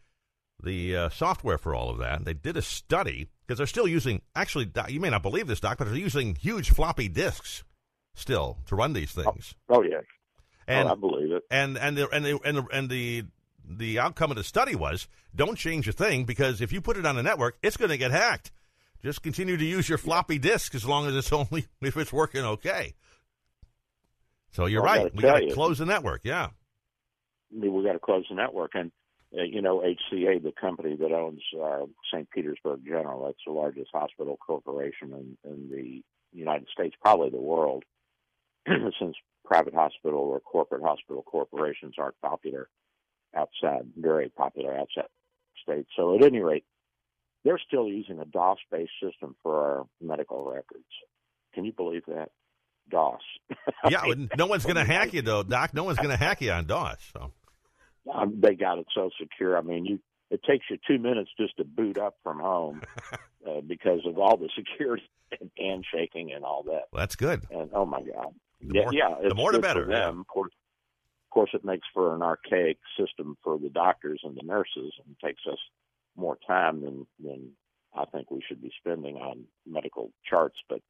[0.62, 2.24] the uh, software for all of that.
[2.24, 4.22] They did a study because they're still using.
[4.36, 7.64] Actually, you may not believe this, Doc, but they're using huge floppy disks
[8.16, 9.56] still to run these things.
[9.70, 10.02] oh yeah,
[10.68, 11.44] And oh, I believe it.
[11.50, 13.24] and and the, and the, and the, and the
[13.68, 17.06] the outcome of the study was don't change a thing because if you put it
[17.06, 18.52] on a network, it's going to get hacked.
[19.02, 22.44] Just continue to use your floppy disk as long as it's only if it's working
[22.44, 22.94] okay.
[24.52, 25.16] So you're Well, right.
[25.16, 26.22] We got to close the network.
[26.24, 26.50] Yeah.
[27.52, 28.72] We got to close the network.
[28.76, 28.92] And
[29.38, 32.30] uh, you know, HCA, the company that owns uh, St.
[32.30, 37.84] Petersburg General, that's the largest hospital corporation in, in the United States, probably the world,
[38.68, 42.70] since private hospital or corporate hospital corporations aren't popular
[43.36, 45.08] outside, very popular outside
[45.62, 45.90] states.
[45.96, 46.66] So at any rate,
[47.44, 50.86] they're still using a DOS-based system for our medical records.
[51.54, 52.30] Can you believe that?
[52.90, 53.22] DOS.
[53.90, 54.02] Yeah.
[54.38, 55.74] no one's going to hack you though, Doc.
[55.74, 56.98] No one's going to hack you on DOS.
[57.14, 57.32] So
[58.14, 59.58] um, they got it so secure.
[59.58, 62.82] I mean, you it takes you two minutes just to boot up from home
[63.48, 65.04] uh, because of all the security
[65.40, 66.84] and handshaking and all that.
[66.92, 67.44] Well, that's good.
[67.52, 70.20] And oh my god, The yeah, more- yeah, the it's more the better, For them,
[70.22, 70.28] of
[71.34, 74.94] course, of course, it makes for an archaic system for the doctors and the nurses,
[75.06, 75.58] and takes us
[76.16, 77.52] more time than than
[77.96, 80.58] I think we should be spending on medical charts.
[80.70, 80.82] But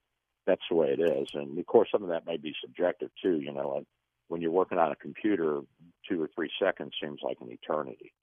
[0.45, 3.39] that's the way it is, and of course, some of that may be subjective too.
[3.39, 3.85] You know, like
[4.27, 5.61] when you're working on a computer,
[6.09, 8.13] two or three seconds seems like an eternity.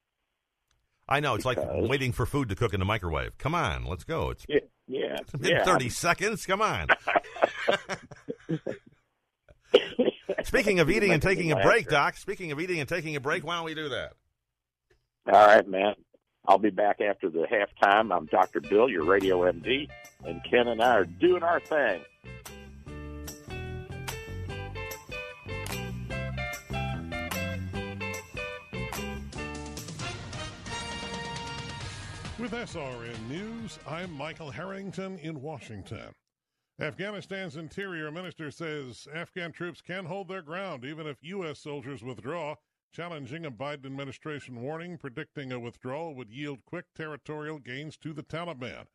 [1.09, 1.35] I know.
[1.35, 3.37] It's like waiting for food to cook in the microwave.
[3.39, 4.31] Come on, let's go.
[4.31, 5.65] It's Yeah, yeah, been yeah.
[5.65, 6.47] 30 seconds.
[6.47, 6.87] Come on.
[10.45, 13.45] Speaking of eating and taking a break, Doc, speaking of eating and taking a break,
[13.45, 14.13] why don't we do that?
[15.27, 15.95] All right, man.
[16.47, 18.15] I'll be back after the halftime.
[18.15, 18.61] I'm Dr.
[18.61, 19.89] Bill, your radio MD,
[20.25, 22.03] and Ken and I are doing our thing.
[32.39, 36.15] With SRN News, I'm Michael Harrington in Washington.
[36.81, 41.59] Afghanistan's interior minister says Afghan troops can hold their ground even if U.S.
[41.59, 42.55] soldiers withdraw,
[42.91, 48.23] challenging a Biden administration warning predicting a withdrawal would yield quick territorial gains to the
[48.23, 48.87] Taliban.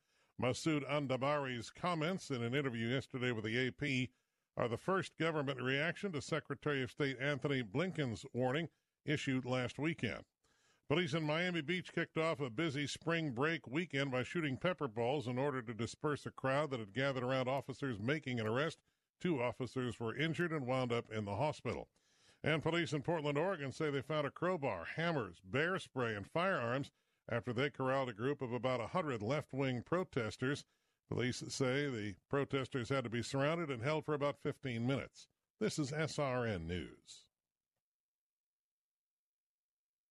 [0.41, 4.10] Masood Andarabi's comments in an interview yesterday with the AP
[4.58, 8.67] are the first government reaction to Secretary of State Antony Blinken's warning
[9.06, 10.24] issued last weekend.
[10.88, 15.26] Police in Miami Beach kicked off a busy spring break weekend by shooting pepper balls
[15.26, 18.78] in order to disperse a crowd that had gathered around officers making an arrest.
[19.19, 21.89] Two officers were injured and wound up in the hospital.
[22.43, 26.91] And police in Portland, Oregon say they found a crowbar, hammers, bear spray, and firearms
[27.28, 30.65] after they corralled a group of about a 100 left wing protesters.
[31.10, 35.26] Police say the protesters had to be surrounded and held for about 15 minutes.
[35.60, 37.24] This is SRN News.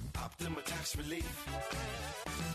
[0.23, 1.47] Optima Tax Relief.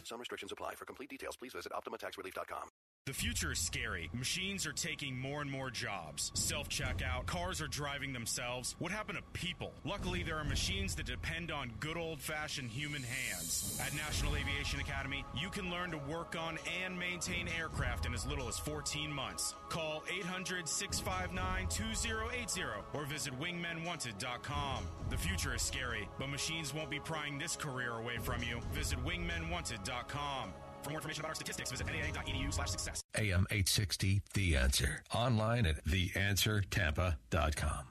[0.05, 0.75] Some restrictions apply.
[0.77, 2.69] For complete details, please visit OptimaTaxRelief.com.
[3.07, 4.11] The future is scary.
[4.13, 6.33] Machines are taking more and more jobs.
[6.35, 8.75] Self checkout, cars are driving themselves.
[8.81, 9.73] What happened to people?
[9.85, 13.81] Luckily, there are machines that depend on good old fashioned human hands.
[13.81, 18.27] At National Aviation Academy, you can learn to work on and maintain aircraft in as
[18.27, 19.55] little as 14 months.
[19.69, 24.83] Call 800 659 2080 or visit wingmenwanted.com.
[25.11, 28.59] The future is scary, but machines won't be prying this career away from you.
[28.73, 30.53] Visit wingmenwanted.com.
[30.87, 33.03] For more information about our statistics, visit naa.edu slash success.
[33.17, 35.03] AM 860, The Answer.
[35.13, 37.87] Online at theanswertampa.com.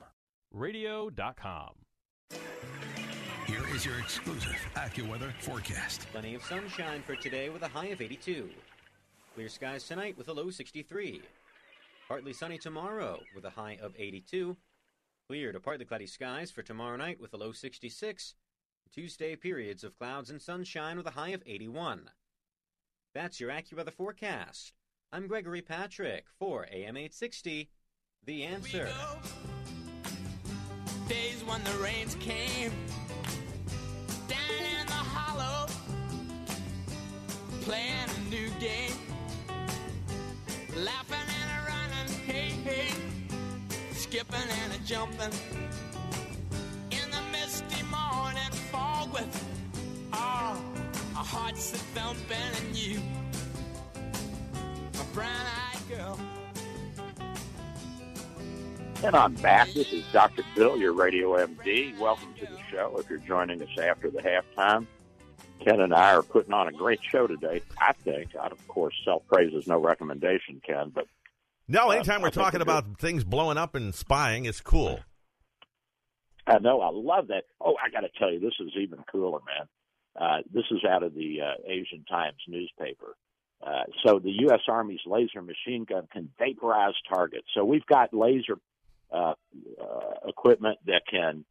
[0.53, 1.71] Radio.com.
[3.47, 6.08] Here is your exclusive AccuWeather forecast.
[6.13, 8.49] Plenty of sunshine for today with a high of 82.
[9.34, 11.21] Clear skies tonight with a low 63.
[12.08, 14.55] Partly sunny tomorrow with a high of 82.
[15.27, 18.36] Clear to partly cloudy skies for tomorrow night with a low 66.
[18.93, 22.10] Tuesday periods of clouds and sunshine with a high of 81.
[23.15, 24.73] That's your AccuWeather forecast.
[25.13, 27.69] I'm Gregory Patrick for AM 860.
[28.25, 28.89] The answer.
[31.08, 32.73] Days when the rains came
[34.28, 35.67] down in the hollow,
[37.62, 38.91] playing a new game,
[40.75, 42.89] laughing and running, hey hey,
[43.93, 45.32] skipping and jumping
[46.91, 49.54] in the misty morning fog with
[51.15, 52.99] our hearts a thumping and you,
[54.99, 56.19] a brown-eyed girl.
[59.04, 59.69] And I'm back.
[59.73, 60.43] This is Dr.
[60.56, 61.97] Bill, your radio MD.
[61.99, 62.95] Welcome to the show.
[62.97, 64.88] If you're joining us after the halftime,
[65.63, 67.62] Ken and I are putting on a great show today.
[67.80, 71.06] I think, I, of course, self praise is no recommendation, Ken, but
[71.67, 74.62] No, Uh, anytime I we're think talking we're about things blowing up and spying, it's
[74.62, 74.99] cool.
[76.47, 77.43] I know I love that.
[77.62, 79.67] Oh, I got to tell you, this is even cooler, man.
[80.19, 83.15] Uh, this is out of the uh, Asian Times newspaper.
[83.65, 84.62] Uh, so the U.S.
[84.67, 87.47] Army's laser machine gun can vaporize targets.
[87.54, 88.60] So we've got laser
[89.12, 89.34] uh,
[89.82, 91.45] uh, equipment that can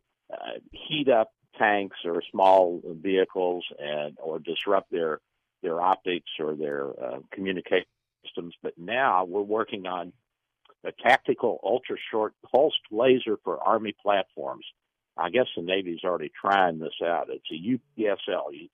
[0.73, 5.21] heat up tanks or small vehicles and or disrupt their
[5.63, 6.91] their optics or their
[7.31, 7.87] communication
[8.25, 8.55] systems.
[8.63, 10.13] But now we're working on
[10.85, 14.67] a tactical ultra short pulsed laser for Army platforms.
[15.17, 17.29] I guess the Navy's already trying this out.
[17.31, 18.69] It's a UPSL,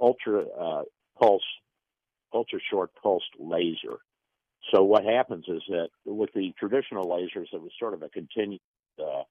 [0.00, 0.82] ultra uh,
[1.18, 1.42] pulse,
[2.32, 3.98] ultra short pulsed laser.
[4.72, 8.60] So what happens is that with the traditional lasers, it was sort of a continuous
[8.98, 9.22] uh,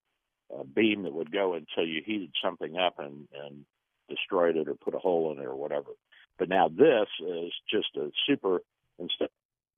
[0.54, 3.65] uh, beam that would go until you heated something up and, and
[4.10, 5.91] destroyed it or put a hole in it or whatever.
[6.39, 8.62] But now this is just a super
[9.00, 9.32] instead of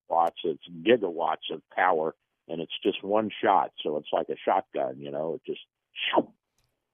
[0.08, 2.16] watts, it's gigawatts of power,
[2.48, 3.72] and it's just one shot.
[3.84, 5.36] So it's like a shotgun, you know.
[5.36, 5.62] It just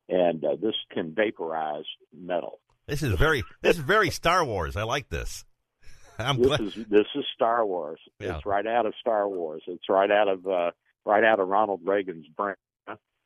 [0.10, 2.60] and uh, this can vaporize metal.
[2.88, 4.76] This is very this is very Star Wars.
[4.76, 5.46] I like this.
[6.20, 6.62] I'm this glad.
[6.62, 8.00] is this is Star Wars.
[8.20, 8.38] Yeah.
[8.38, 9.63] It's right out of Star Wars.
[9.68, 10.72] It's right out of uh,
[11.06, 12.56] right out of Ronald Reagan's brain.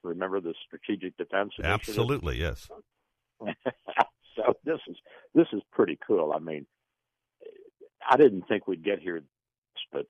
[0.03, 1.89] Remember the Strategic Defense Initiative?
[1.89, 2.69] Absolutely, yes.
[3.41, 4.95] so this is
[5.35, 6.31] this is pretty cool.
[6.33, 6.65] I mean,
[8.09, 9.21] I didn't think we'd get here,
[9.91, 10.05] but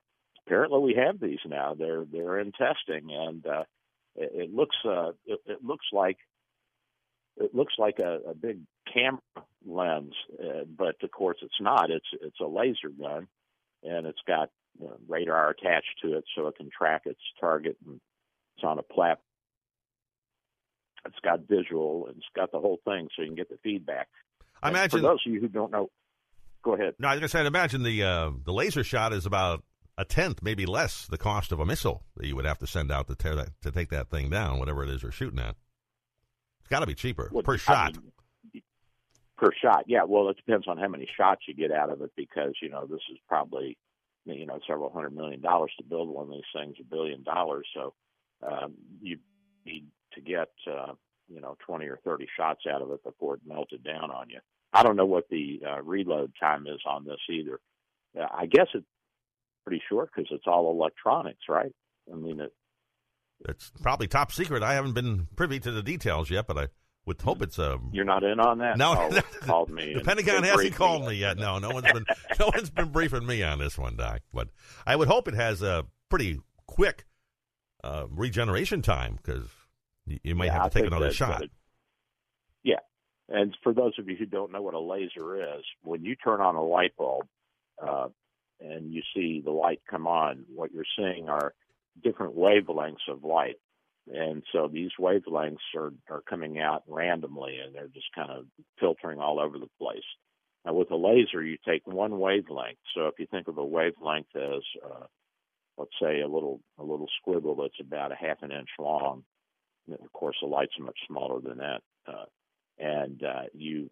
[0.46, 1.74] apparently we have these now.
[1.74, 3.64] They're they're in testing, and uh,
[4.14, 6.18] it, it looks uh, it, it looks like
[7.40, 8.60] it looks like a, a big
[8.92, 9.20] camera
[9.66, 11.90] lens, uh, but of course it's not.
[11.90, 13.26] It's it's a laser gun,
[13.82, 17.76] and it's got you know, radar attached to it, so it can track its target.
[17.86, 18.00] And
[18.56, 19.24] it's on a platform.
[21.06, 24.08] It's got visual, and it's got the whole thing, so you can get the feedback.
[24.62, 25.90] I And imagine- for those of you who don't know,
[26.62, 26.94] go ahead.
[26.98, 29.64] No, I was going to say, I'd imagine the uh, the laser shot is about
[29.96, 32.92] a tenth, maybe less, the cost of a missile that you would have to send
[32.92, 35.56] out to tear that to take that thing down, whatever it is you're shooting at.
[36.70, 37.96] Got to be cheaper Well, per I shot.
[38.52, 38.62] mean,
[39.36, 40.04] per shot, yeah.
[40.04, 42.86] Well, it depends on how many shots you get out of it, because you know
[42.86, 43.76] this is probably
[44.24, 47.66] you know several hundred million dollars to build one of these things, a billion dollars.
[47.74, 47.94] So
[48.46, 49.18] um, you
[49.66, 50.92] need to get uh,
[51.28, 54.38] you know twenty or thirty shots out of it before it melted down on you.
[54.72, 57.58] I don't know what the uh, reload time is on this either.
[58.16, 58.86] Uh, I guess it's
[59.64, 61.72] pretty short because it's all electronics, right?
[62.12, 62.52] I mean, it,
[63.48, 64.62] It's probably top secret.
[64.62, 66.68] I haven't been privy to the details yet, but I
[67.06, 67.78] would hope it's a.
[67.92, 68.76] you're not in on that.
[68.76, 69.94] No, oh, called me.
[69.94, 71.38] the Pentagon hasn't called me yet.
[71.38, 72.04] No, no one's been
[72.38, 74.20] no one's been briefing me on this one, Doc.
[74.32, 74.48] But
[74.86, 77.06] I would hope it has a pretty quick
[77.82, 79.48] uh, regeneration time because
[80.06, 81.42] you, you might Yeah, have I to take another shot.
[81.42, 81.50] it-
[82.62, 82.80] yeah.
[83.30, 86.40] And for those of you who don't know what a laser is, when you turn
[86.40, 87.26] on a light bulb
[87.82, 88.08] uh,
[88.60, 91.54] and you see the light come on, what you're seeing are
[92.02, 93.56] different wavelengths of light.
[94.12, 98.46] and so these wavelengths are are coming out randomly, and they're just kind of
[98.78, 100.04] filtering all over the place.
[100.64, 102.78] Now, with a laser, you take one wavelength.
[102.94, 105.06] So if you think of a wavelength as, uh,
[105.78, 109.24] let's say, a little a little squiggle that's about a half an inch long.
[109.90, 112.26] Of course, the light's much smaller than that, uh,
[112.78, 113.90] and uh, you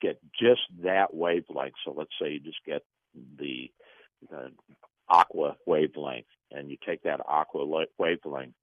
[0.00, 1.74] get just that wavelength.
[1.84, 2.82] So let's say you just get
[3.38, 3.70] the
[4.34, 4.48] uh,
[5.08, 7.64] aqua wavelength, and you take that aqua
[7.98, 8.54] wavelength,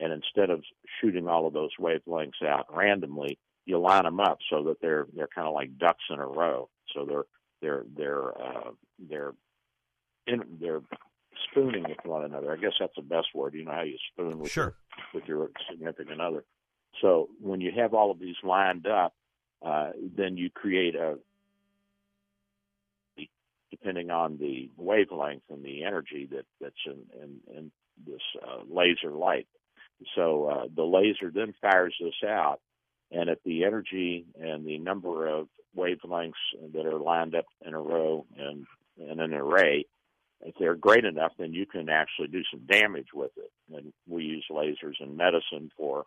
[0.00, 0.62] and instead of
[1.00, 5.28] shooting all of those wavelengths out randomly, you line them up so that they're they're
[5.34, 6.68] kind of like ducks in a row.
[6.94, 7.24] So they're
[7.60, 8.70] they're they're uh,
[9.08, 9.32] they're
[10.26, 10.82] in, they're
[11.50, 12.52] spooning with one another.
[12.52, 13.54] I guess that's the best word.
[13.54, 14.76] You know how you spoon with sure.
[15.12, 16.44] your, with your significant other.
[17.00, 19.14] So when you have all of these lined up,
[19.64, 21.16] uh, then you create a
[23.72, 27.72] depending on the wavelength and the energy that that's in in, in
[28.06, 29.48] this uh, laser light.
[30.14, 32.60] So uh, the laser then fires this out,
[33.10, 36.32] and if the energy and the number of wavelengths
[36.74, 38.66] that are lined up in a row and
[38.98, 39.86] in an array,
[40.42, 43.50] if they're great enough, then you can actually do some damage with it.
[43.74, 46.04] And we use lasers in medicine for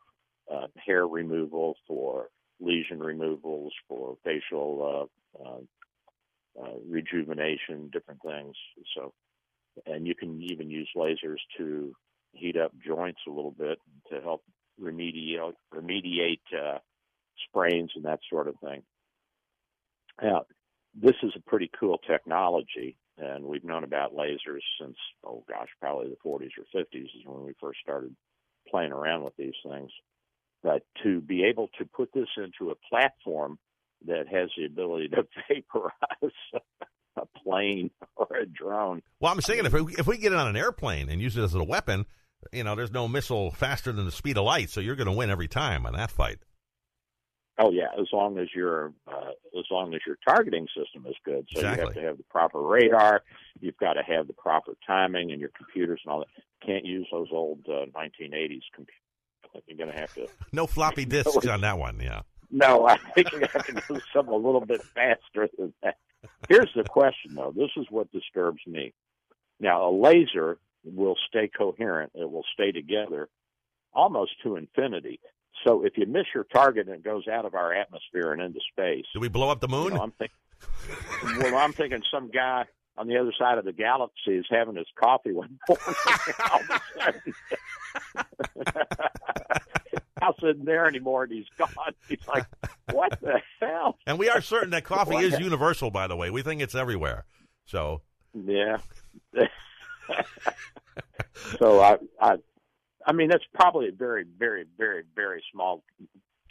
[0.54, 2.28] uh, hair removal, for
[2.60, 5.10] lesion removals, for facial
[6.62, 8.56] uh, rejuvenation, different things.
[8.96, 9.14] So,
[9.86, 11.94] and you can even use lasers to
[12.34, 13.80] heat up joints a little bit
[14.12, 14.44] to help
[14.82, 16.80] remediate remediate uh,
[17.48, 18.84] sprains and that sort of thing.
[20.22, 20.46] Now,
[20.94, 26.10] this is a pretty cool technology, and we've known about lasers since oh gosh, probably
[26.10, 28.16] the 40s or 50s is when we first started
[28.70, 29.92] playing around with these things.
[30.64, 33.60] But to be able to put this into a platform
[34.08, 36.34] that has the ability to vaporize
[37.18, 39.02] a plane or a drone.
[39.20, 41.44] Well, I'm saying if we, if we get it on an airplane and use it
[41.44, 42.06] as a weapon,
[42.52, 45.14] you know, there's no missile faster than the speed of light, so you're going to
[45.14, 46.40] win every time on that fight.
[47.58, 51.48] Oh yeah, as long as your uh, as long as your targeting system is good.
[51.54, 51.80] So exactly.
[51.80, 53.24] you have to have the proper radar.
[53.62, 56.28] You've got to have the proper timing and your computers and all that.
[56.66, 59.02] Can't use those old uh, 1980s computers.
[59.68, 60.28] You're going to have to.
[60.52, 62.00] No floppy disks on that one.
[62.02, 62.22] Yeah.
[62.52, 65.98] No, I think you have to do something a little bit faster than that.
[66.50, 67.54] Here's the question, though.
[67.56, 68.94] This is what disturbs me.
[69.60, 72.12] Now, a laser will stay coherent.
[72.16, 73.30] It will stay together
[73.94, 75.20] almost to infinity.
[75.66, 78.60] So if you miss your target and it goes out of our atmosphere and into
[78.72, 79.86] space, do we blow up the moon?
[79.86, 81.40] You know, I'm thinking.
[81.40, 82.66] well, I'm thinking some guy
[82.98, 85.86] on the other side of the galaxy is having his coffee one morning.
[86.52, 87.34] all of a sudden,
[90.26, 91.70] house isn't there anymore, and he's gone.
[92.10, 92.46] He's like,
[92.92, 95.92] "What the hell?" And we are certain that coffee is universal.
[95.92, 97.26] By the way, we think it's everywhere.
[97.66, 98.02] So
[98.34, 98.78] yeah.
[101.60, 102.36] so I, I,
[103.06, 105.84] I mean, that's probably a very, very, very, very small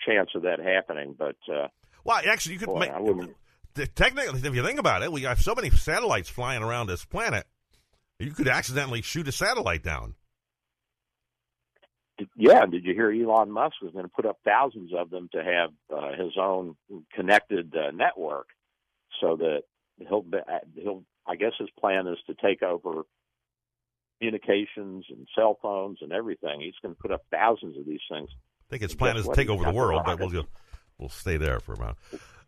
[0.06, 1.14] chance of that happening.
[1.18, 1.68] But uh,
[2.04, 2.90] well, actually, you could boy, make.
[2.90, 3.34] I wouldn't,
[3.74, 7.44] Technically, if you think about it, we have so many satellites flying around this planet.
[8.20, 10.14] You could accidentally shoot a satellite down.
[12.36, 15.42] Yeah, did you hear Elon Musk was going to put up thousands of them to
[15.42, 16.76] have uh, his own
[17.12, 18.48] connected uh, network,
[19.20, 19.62] so that
[19.98, 20.38] he'll be,
[20.76, 21.02] he'll.
[21.26, 23.02] I guess his plan is to take over
[24.18, 26.60] communications and cell phones and everything.
[26.60, 28.28] He's going to put up thousands of these things.
[28.30, 30.46] I think his plan is to take over the world, but we'll
[30.98, 31.98] we'll stay there for a moment.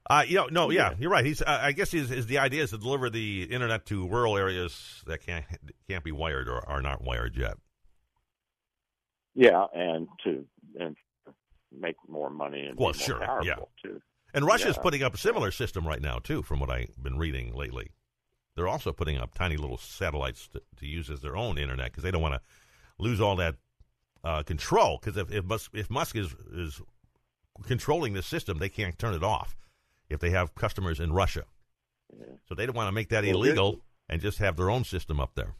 [0.09, 1.25] Uh, you know, no, yeah, you're right.
[1.25, 1.43] He's.
[1.43, 5.03] Uh, I guess his, his the idea is to deliver the internet to rural areas
[5.07, 5.45] that can't
[5.89, 7.57] can't be wired or are not wired yet.
[9.37, 10.45] Yeah, and to
[10.81, 10.97] and
[11.71, 13.55] make more money and well, be more sure, powerful yeah.
[13.91, 14.01] too.
[14.35, 14.83] And Russia's Yeah.
[14.83, 17.91] putting up a similar system right now too, from what I've been reading lately.
[18.55, 22.03] They're also putting up tiny little satellites to, to use as their own internet because
[22.03, 22.41] they don't want to
[22.99, 23.57] lose all that
[24.25, 24.99] uh, control.
[24.99, 26.81] Because if if Musk, if Musk is is
[27.63, 29.55] controlling the system, they can't turn it off
[30.09, 31.45] if they have customers in Russia.
[32.49, 35.21] So they don't want to make that Well, illegal and just have their own system
[35.21, 35.55] up there.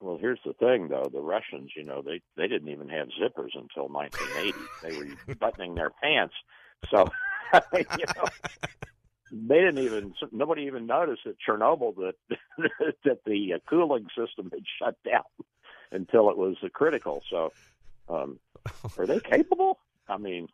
[0.00, 1.08] Well, here's the thing, though.
[1.12, 4.58] The Russians, you know, they they didn't even have zippers until 1980.
[4.82, 6.34] they were buttoning their pants,
[6.90, 7.08] so
[7.74, 8.24] you know,
[9.32, 10.14] they didn't even.
[10.32, 12.14] Nobody even noticed at Chernobyl that
[13.04, 15.24] that the uh, cooling system had shut down
[15.90, 17.22] until it was uh, critical.
[17.30, 17.52] So,
[18.08, 18.38] um,
[18.98, 19.78] are they capable?
[20.08, 20.48] I mean,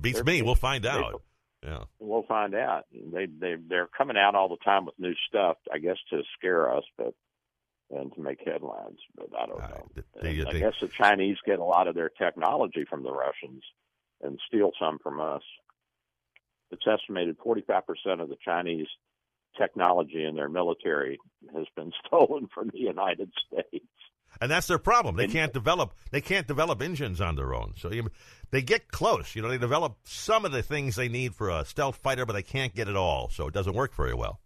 [0.00, 0.42] Beats me.
[0.42, 1.22] We'll find out.
[1.62, 1.84] Yeah.
[1.98, 2.84] we'll find out.
[2.92, 5.56] They they they're coming out all the time with new stuff.
[5.72, 7.14] I guess to scare us, but
[7.90, 8.98] and to make headlines.
[9.16, 9.86] But I don't know.
[10.22, 13.62] I guess the Chinese get a lot of their technology from the Russians
[14.22, 15.42] and steal some from us.
[16.70, 17.82] It's estimated 45%
[18.20, 18.88] of the Chinese
[19.56, 21.18] technology in their military
[21.54, 23.86] has been stolen from the United States.
[24.40, 25.16] and that's their problem.
[25.16, 25.94] They can't develop.
[26.10, 27.74] They can't develop engines on their own.
[27.76, 28.10] So you,
[28.50, 29.34] they get close.
[29.34, 32.32] You know, they develop some of the things they need for a stealth fighter, but
[32.32, 33.30] they can't get it all.
[33.30, 34.40] So it doesn't work very well.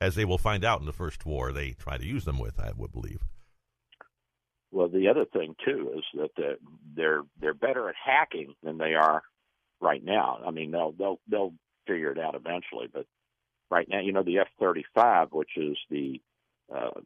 [0.00, 2.60] As they will find out in the first war, they try to use them with.
[2.60, 3.20] I would believe.
[4.70, 6.30] Well, the other thing too is that
[6.94, 9.22] they're they're, better at hacking than they are
[9.80, 10.40] right now.
[10.46, 11.54] I mean, they'll they'll they'll
[11.86, 13.06] figure it out eventually, but
[13.70, 16.20] right now, you know, the F thirty five, which is the
[16.74, 17.00] uh,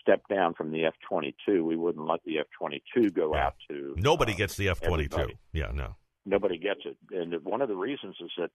[0.00, 3.34] step down from the F twenty two, we wouldn't let the F twenty two go
[3.34, 3.94] out to.
[3.96, 5.16] Nobody uh, gets the F twenty two.
[5.16, 5.38] everybody.
[5.52, 5.96] Yeah, no.
[6.24, 8.50] Nobody gets it, and one of the reasons is that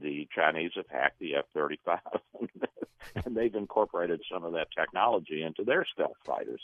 [0.00, 2.00] the Chinese have hacked the F thirty five,
[3.24, 6.60] and they've incorporated some of that technology into their stealth fighters.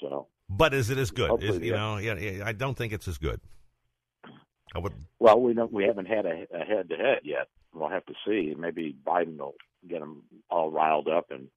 [0.00, 1.42] So But is it as good?
[1.42, 3.40] Is, you know, yeah, yeah, I don't think it's as good.
[4.74, 4.92] I would.
[5.18, 5.72] Well, we don't.
[5.72, 7.48] We haven't had a, a head-to-head yet.
[7.74, 8.54] We'll have to see.
[8.58, 9.54] Maybe Biden will
[9.88, 11.48] get them all riled up, and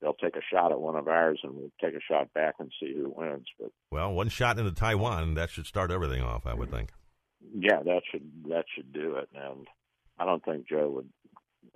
[0.00, 2.72] they'll take a shot at one of ours, and we'll take a shot back and
[2.80, 3.46] see who wins.
[3.60, 6.46] But Well, one shot into Taiwan that should start everything off.
[6.46, 6.90] I would think.
[7.54, 9.28] yeah, that should that should do it.
[9.34, 9.66] And
[10.18, 11.08] I don't think Joe would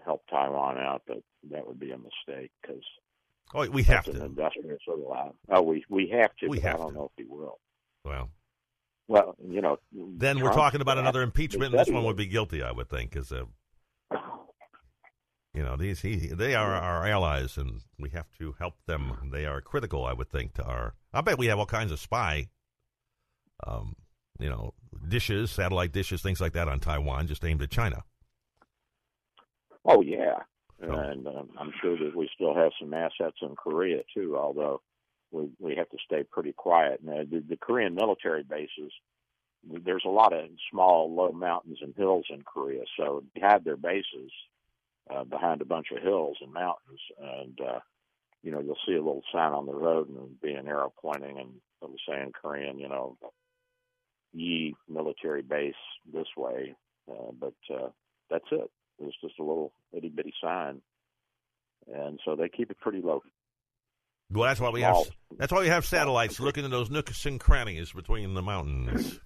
[0.05, 1.19] help Taiwan out, but
[1.51, 2.83] that would be a mistake because
[3.55, 4.25] Oh, we have to.
[4.25, 5.33] industrial sort of line.
[5.51, 6.49] Oh, we we have to.
[6.49, 6.95] We have I don't to.
[6.95, 7.59] know if he will.
[8.05, 8.31] Well,
[9.09, 9.79] Well, you know.
[9.93, 11.73] then we're talking about another impeachment.
[11.75, 12.09] and This one would.
[12.11, 13.45] would be guilty, I would think, because uh,
[15.55, 19.31] you know these he they are our allies, and we have to help them.
[19.33, 20.95] They are critical, I would think, to our.
[21.13, 22.49] I bet we have all kinds of spy,
[23.67, 23.95] um,
[24.39, 24.73] you know,
[25.09, 28.03] dishes, satellite dishes, things like that on Taiwan, just aimed at China.
[29.85, 30.39] Oh yeah,
[30.81, 34.37] and um, I'm sure that we still have some assets in Korea too.
[34.37, 34.81] Although
[35.33, 37.01] we we have to stay pretty quiet.
[37.01, 38.93] And uh, the, the Korean military bases,
[39.85, 42.85] there's a lot of small, low mountains and hills in Korea.
[42.97, 44.31] So they have their bases
[45.11, 47.81] uh, behind a bunch of hills and mountains, and uh,
[48.43, 50.93] you know you'll see a little sign on the road and it'll be an arrow
[51.01, 51.51] pointing and
[51.83, 53.17] it'll say in Korean, you know,
[54.33, 55.75] Yi military base
[56.13, 56.75] this way.
[57.11, 57.89] Uh, but uh,
[58.31, 58.71] that's it.
[59.03, 60.81] It's just a little itty bitty sign,
[61.93, 63.23] and so they keep it pretty low.
[64.31, 64.97] Well, that's why we have
[65.37, 69.21] that's why we have satellites looking in those nooks and crannies between the mountains.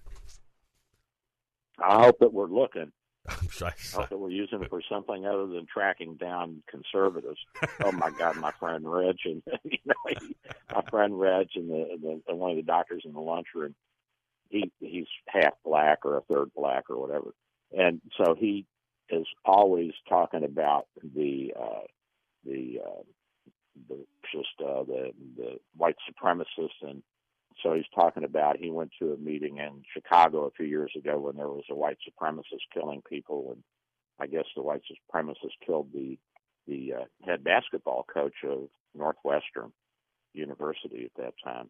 [1.79, 2.91] I hope that we're looking.
[3.29, 3.73] I'm sorry.
[3.93, 7.39] I hope that we're using it for something other than tracking down conservatives.
[7.83, 10.35] oh my God, my friend Reg and you know he,
[10.73, 13.75] my friend Reg and the, the, the one of the doctors in the lunchroom.
[14.49, 17.33] He he's half black or a third black or whatever,
[17.77, 18.65] and so he
[19.09, 21.85] is always talking about the uh,
[22.45, 23.03] the uh,
[23.89, 27.01] the just uh, the the white supremacists and
[27.63, 31.17] so he's talking about he went to a meeting in Chicago a few years ago
[31.17, 33.63] when there was a white supremacist killing people, and
[34.19, 34.83] I guess the white
[35.13, 36.17] supremacist killed the
[36.67, 39.71] the uh, head basketball coach of Northwestern
[40.33, 41.69] University at that time.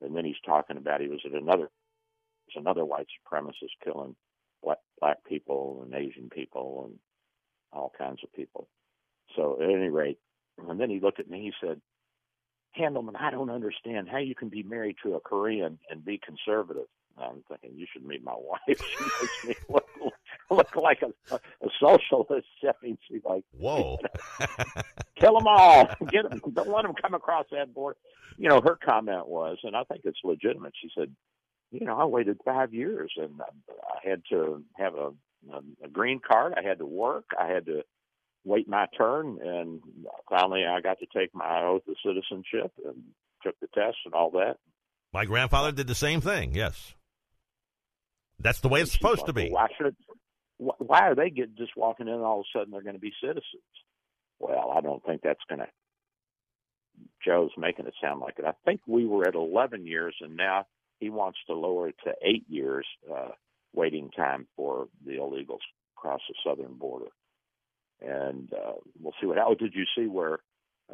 [0.00, 1.68] And then he's talking about he was at another
[2.56, 4.16] another white supremacist killing
[5.00, 6.98] black, people and Asian people and
[7.72, 8.68] all kinds of people.
[9.36, 10.18] So at any rate,
[10.68, 11.40] and then he looked at me.
[11.42, 11.80] He said,
[12.78, 16.86] Handelman, I don't understand how you can be married to a Korean and be conservative.
[17.18, 18.60] I'm thinking you should meet my wife.
[18.66, 19.86] She makes me look,
[20.50, 22.46] look like a, a socialist.
[22.62, 23.98] I mean, she's like, Whoa.
[25.16, 27.96] kill them all, get them, don't let them come across that border.
[28.36, 30.72] You know, her comment was, and I think it's legitimate.
[30.80, 31.14] She said,
[31.70, 35.10] you know, I waited five years and um, I had to have a,
[35.52, 36.54] a, a green card.
[36.56, 37.24] I had to work.
[37.38, 37.82] I had to
[38.44, 39.80] wait my turn, and
[40.28, 43.02] finally I got to take my oath of citizenship and
[43.42, 44.56] took the test and all that.
[45.12, 46.54] My grandfather did the same thing.
[46.54, 46.94] Yes,
[48.38, 49.50] that's the way it's supposed to be.
[49.50, 49.96] Why should?
[50.58, 53.00] Why are they get just walking in and all of a sudden they're going to
[53.00, 53.44] be citizens?
[54.38, 55.66] Well, I don't think that's going to.
[57.24, 58.44] Joe's making it sound like it.
[58.44, 60.66] I think we were at 11 years, and now
[61.00, 63.30] he wants to lower it to eight years uh,
[63.74, 65.64] waiting time for the illegals
[65.96, 67.08] across the southern border.
[68.00, 69.38] And uh, we'll see what.
[69.38, 70.38] Oh, did you see where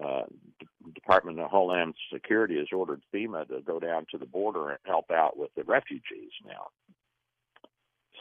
[0.02, 0.22] uh,
[0.58, 4.78] D- Department of Homeland Security has ordered FEMA to go down to the border and
[4.84, 6.68] help out with the refugees now?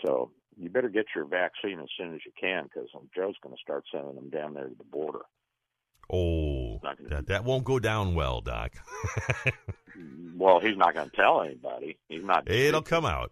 [0.05, 3.61] So you better get your vaccine as soon as you can because Joe's going to
[3.61, 5.21] start sending them down there to the border.
[6.11, 6.79] Oh,
[7.09, 8.71] that that won't go down well, Doc.
[10.37, 11.97] Well, he's not going to tell anybody.
[12.09, 12.51] He's not.
[12.51, 13.31] It'll come out.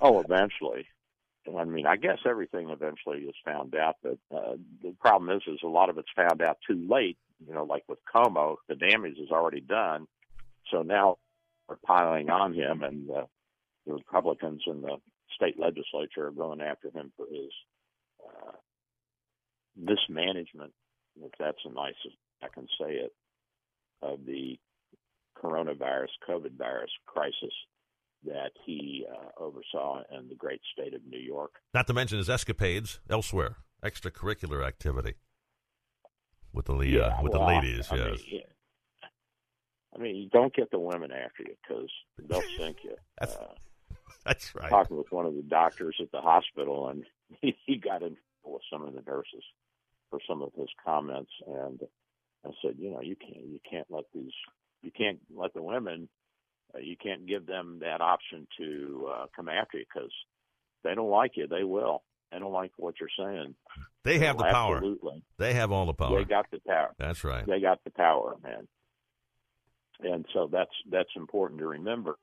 [0.00, 0.86] Oh, eventually.
[1.58, 5.60] I mean, I guess everything eventually is found out, but uh, the problem is, is
[5.62, 7.18] a lot of it's found out too late.
[7.46, 10.06] You know, like with Cuomo, the damage is already done.
[10.70, 11.16] So now
[11.68, 13.24] we're piling on him, and uh,
[13.86, 14.96] the Republicans in the
[15.34, 17.50] state legislature are going after him for his
[18.26, 18.52] uh,
[19.76, 20.72] mismanagement,
[21.20, 23.12] if that's the nicest I can say it,
[24.02, 24.58] of the
[25.42, 27.52] coronavirus, COVID virus crisis
[28.24, 31.52] that he uh, oversaw in the great state of New York.
[31.74, 35.14] Not to mention his escapades elsewhere, extracurricular activity
[36.52, 37.88] with the Yeah, uh, with well, the ladies.
[37.90, 39.08] I yes, mean, yeah.
[39.94, 41.90] I mean, you don't get the women after you because
[42.28, 42.96] they'll sink you.
[43.18, 43.54] That's- Uh,
[44.24, 44.70] that's right.
[44.70, 47.04] talking with one of the doctors at the hospital, and
[47.42, 49.44] he, he got in trouble with some of the nurses
[50.10, 51.30] for some of his comments.
[51.46, 51.80] And
[52.44, 54.32] I said, you know, you can't you can't let these
[54.82, 56.08] you can't let the women
[56.74, 60.10] uh, you can't give them that option to uh, come after you because
[60.82, 61.46] they don't like you.
[61.46, 62.02] They will.
[62.30, 63.54] They don't like what you're saying.
[64.02, 64.76] They have the power.
[64.76, 65.22] Absolutely.
[65.38, 66.18] They have all the power.
[66.18, 66.92] They got the power.
[66.98, 67.46] That's right.
[67.46, 68.66] They got the power, man.
[70.00, 72.18] And so that's that's important to remember.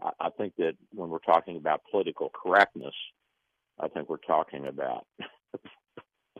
[0.00, 2.94] I, I think that when we're talking about political correctness,
[3.80, 5.06] I think we're talking about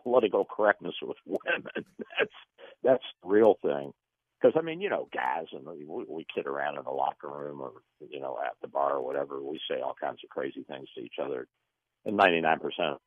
[0.06, 1.64] political correctness with women.
[1.98, 2.30] That's
[2.84, 3.92] that's the real thing.
[4.40, 7.60] Because I mean, you know, guys, and we, we kid around in the locker room
[7.60, 7.72] or
[8.08, 9.42] you know at the bar or whatever.
[9.42, 11.48] We say all kinds of crazy things to each other,
[12.04, 12.98] and ninety nine percent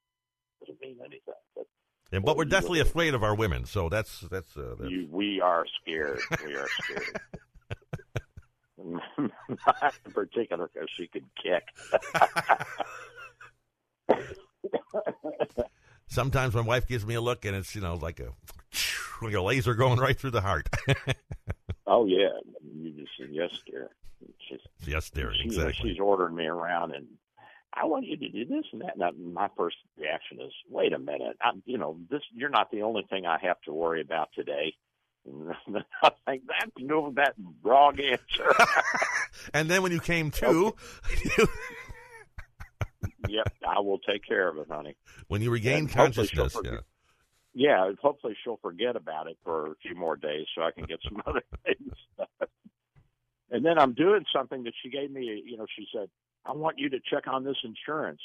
[0.59, 1.33] doesn't mean anything.
[1.55, 1.67] But
[2.11, 4.57] And but we're definitely afraid of our women, so that's that's.
[4.57, 6.19] Uh, that's you, we are scared.
[6.45, 7.21] We are scared.
[9.49, 11.63] Not in particular because she could kick.
[16.09, 18.33] Sometimes my wife gives me a look, and it's you know like a
[19.21, 20.67] like a laser going right through the heart.
[21.87, 22.29] oh yeah,
[22.75, 23.89] you just said yes, dear.
[24.49, 25.91] She's, yes, dear, she, exactly.
[25.91, 27.07] She's ordering me around, and
[27.73, 28.97] I want you to do this and that.
[28.97, 32.21] Now, my first reaction is, wait a minute, I'm, you know, this.
[32.33, 34.73] You're not the only thing I have to worry about today.
[36.03, 38.51] I think that's no that wrong answer.
[39.53, 40.75] and then when you came to,
[43.27, 44.95] yep, I will take care of it, honey.
[45.27, 46.77] when you regain And consciousness, yeah.
[47.53, 50.99] Yeah, hopefully she'll forget about it for a few more days so I can get
[51.03, 51.93] some other things.
[53.49, 55.41] and then I'm doing something that she gave me.
[55.45, 56.09] You know, she said,
[56.45, 58.21] "I want you to check on this insurance,"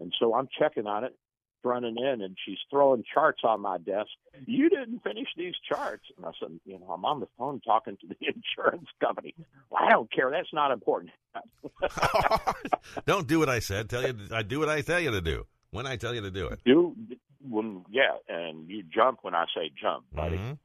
[0.00, 1.16] and so I'm checking on it,
[1.64, 4.10] running in, and she's throwing charts on my desk.
[4.46, 7.96] You didn't finish these charts, and I said, "You know, I'm on the phone talking
[8.00, 9.34] to the insurance company.
[9.70, 10.30] Well, I don't care.
[10.30, 11.12] That's not important."
[13.06, 13.88] Don't do what I said.
[13.90, 16.30] Tell you, I do what I tell you to do when I tell you to
[16.30, 16.60] do it.
[16.64, 16.94] do
[17.48, 20.36] when yeah, and you jump when I say jump, buddy.
[20.38, 20.58] Mhm.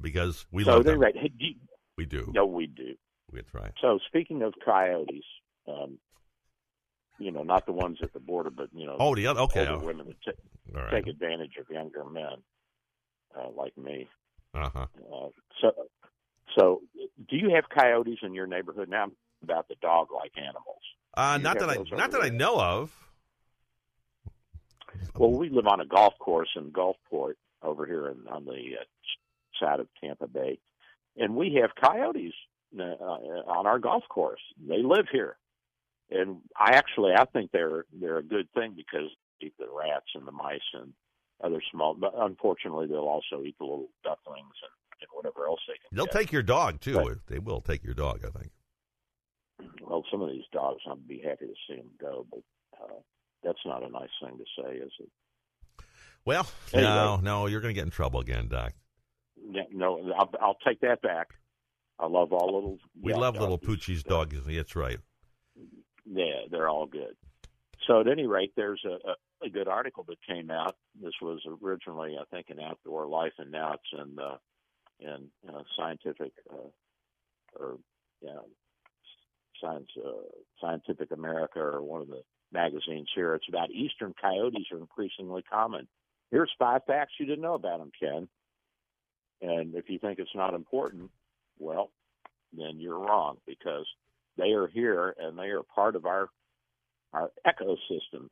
[0.00, 0.98] Because we so love them.
[0.98, 1.54] rate, hey, do you-
[1.96, 2.30] We do.
[2.34, 2.94] No, we do.
[3.32, 3.72] That's right.
[3.80, 5.24] So speaking of coyotes,
[5.68, 5.98] um,
[7.22, 9.66] you know, not the ones at the border, but you know, Oh, the other- okay.
[9.68, 10.36] older women that
[10.74, 10.90] All right.
[10.90, 12.42] take advantage of younger men,
[13.38, 14.08] uh, like me.
[14.54, 14.86] Uh huh.
[15.12, 15.28] Uh,
[15.60, 15.72] so,
[16.58, 16.82] so
[17.28, 19.04] do you have coyotes in your neighborhood now?
[19.04, 19.12] I'm
[19.42, 20.82] About the dog-like animals.
[21.14, 22.90] Uh, not that I, not that I know of.
[25.16, 28.84] Well, we live on a golf course in Gulfport over here in, on the uh,
[29.60, 30.58] side of Tampa Bay,
[31.16, 32.32] and we have coyotes
[32.78, 34.40] uh, on our golf course.
[34.66, 35.36] They live here,
[36.14, 39.10] and I actually I think they're they're a good thing because
[39.40, 40.92] they eat the rats and the mice and
[41.42, 41.94] other small.
[41.94, 45.96] But unfortunately, they'll also eat the little ducklings and, and whatever else they can.
[45.96, 46.14] They'll get.
[46.14, 46.98] take your dog too.
[46.98, 47.16] Right.
[47.26, 48.24] They will take your dog.
[48.24, 48.52] I think.
[49.80, 52.42] Well, some of these dogs, I'd be happy to see them go, but
[52.82, 53.00] uh,
[53.44, 55.08] that's not a nice thing to say, is it?
[56.24, 56.88] Well, Anyway.
[56.88, 58.72] no, no, you're going to get in trouble again, Doc.
[59.72, 61.28] No, I'll, I'll take that back.
[61.98, 62.78] I love all little.
[63.00, 63.58] We love little.
[63.58, 64.36] Poochie's dogs.
[64.46, 64.98] That's right.
[66.04, 67.16] Yeah, they're all good.
[67.86, 70.76] So at any rate, there's a, a, a good article that came out.
[71.00, 74.36] This was originally, I think, in Outdoor Life, and now it's in uh,
[75.00, 76.68] in uh, Scientific uh,
[77.58, 77.78] or
[78.20, 78.38] yeah,
[79.60, 80.10] Science uh,
[80.60, 82.22] Scientific America or one of the
[82.52, 83.34] magazines here.
[83.34, 85.88] It's about eastern coyotes are increasingly common.
[86.30, 88.28] Here's five facts you didn't know about them, Ken.
[89.40, 91.10] And if you think it's not important,
[91.58, 91.90] well,
[92.52, 93.86] then you're wrong because
[94.36, 96.28] they are here and they are part of our
[97.12, 98.28] our ecosystem.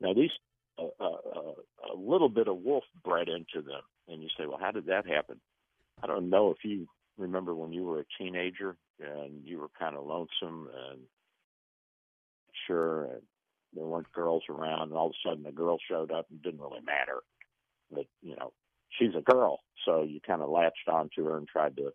[0.00, 0.30] Now these
[0.78, 4.58] uh, uh, uh, a little bit of wolf bred into them, and you say, well,
[4.60, 5.38] how did that happen?
[6.02, 6.86] I don't know if you
[7.18, 11.00] remember when you were a teenager and you were kind of lonesome and
[12.66, 13.22] sure, and
[13.74, 16.60] there weren't girls around, and all of a sudden a girl showed up and didn't
[16.60, 17.20] really matter.
[17.90, 18.52] But you know,
[18.98, 21.90] she's a girl, so you kind of latched onto her and tried to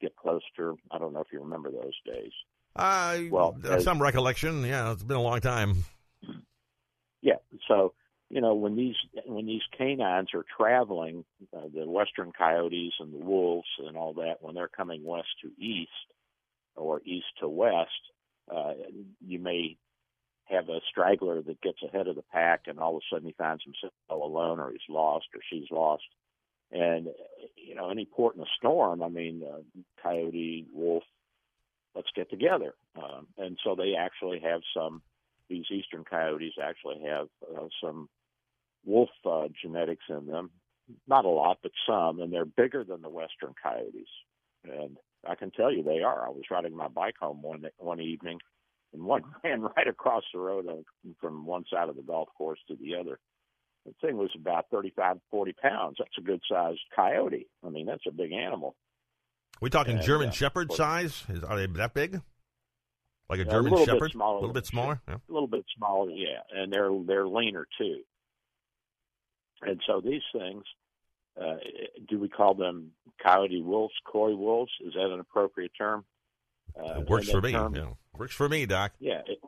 [0.00, 0.74] get close to her.
[0.92, 2.32] I don't know if you remember those days.
[2.76, 4.62] Uh, Well, as- some recollection.
[4.62, 5.84] Yeah, it's been a long time.
[7.20, 7.36] Yeah.
[7.66, 7.94] So,
[8.30, 8.96] you know, when these
[9.26, 14.36] when these canines are traveling, uh, the western coyotes and the wolves and all that,
[14.40, 15.90] when they're coming west to east
[16.76, 17.90] or east to west,
[18.50, 18.74] uh,
[19.20, 19.76] you may
[20.44, 23.34] have a straggler that gets ahead of the pack, and all of a sudden he
[23.34, 26.04] finds himself alone, or he's lost, or she's lost.
[26.70, 27.08] And
[27.56, 29.60] you know, any port in a storm, I mean, uh,
[30.02, 31.02] coyote, wolf,
[31.98, 32.74] let's get together.
[32.96, 35.02] Um, and so they actually have some.
[35.50, 38.08] These eastern coyotes actually have uh, some
[38.84, 40.50] wolf uh, genetics in them.
[41.06, 44.08] Not a lot, but some, and they're bigger than the western coyotes.
[44.64, 44.96] And
[45.26, 46.26] I can tell you they are.
[46.26, 48.38] I was riding my bike home one one evening,
[48.92, 50.66] and one ran right across the road
[51.20, 53.18] from one side of the golf course to the other.
[53.86, 55.96] The thing was about 35, 40 pounds.
[55.98, 57.48] That's a good sized coyote.
[57.66, 58.76] I mean, that's a big animal.
[59.60, 61.24] We talking German uh, Shepherd size?
[61.28, 62.20] Is, are they that big?
[63.28, 64.14] Like a Yeah, German bit Shepherd?
[64.14, 65.00] a little bit smaller.
[65.08, 65.16] Yeah.
[65.16, 68.00] a little bit smaller, yeah, and they're they're leaner too.
[69.62, 70.62] And so these things,
[71.40, 71.56] uh,
[72.08, 72.92] do we call them
[73.22, 74.70] coyote wolves, coy wolves?
[74.86, 76.04] Is that an appropriate term?
[76.78, 77.52] Uh, It works for me.
[77.52, 77.88] term- yeah.
[78.16, 78.92] Works for me, Doc.
[79.00, 79.38] Yeah, it,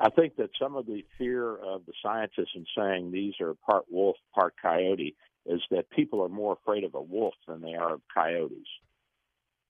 [0.00, 3.84] I think that some of the fear of the scientists in saying these are part
[3.90, 5.16] wolf, part coyote,
[5.46, 8.68] is that people are more afraid of a wolf than they are of coyotes.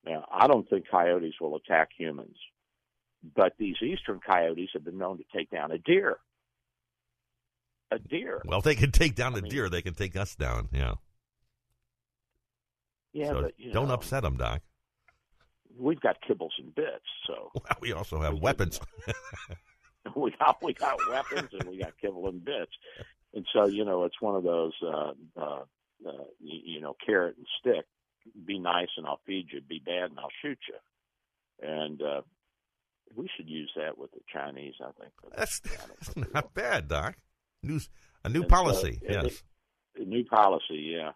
[0.04, 2.36] Now, I don't think coyotes will attack humans,
[3.34, 6.18] but these eastern coyotes have been known to take down a deer.
[7.90, 8.42] A deer.
[8.44, 10.68] Well, if they can take down the deer, they can take us down.
[10.72, 10.94] Yeah.
[13.12, 14.60] Yeah, so but you don't know, upset them, Doc.
[15.76, 18.80] we've got kibbles and bits, so We also have weapons.
[20.16, 22.72] we got we got weapons and we got kibble and bits,
[23.34, 25.62] and so you know it's one of those uh, uh,
[26.06, 27.86] uh, you, you know carrot and stick.
[28.46, 29.60] Be nice and I'll feed you.
[29.60, 31.66] Be bad and I'll shoot you.
[31.68, 32.20] And uh,
[33.14, 34.74] we should use that with the Chinese.
[34.80, 37.16] I think that's, that's not bad, Doc.
[37.62, 37.80] New
[38.24, 38.98] a new And so policy.
[39.02, 39.42] it- yes.
[39.96, 41.12] a new policy, yeah.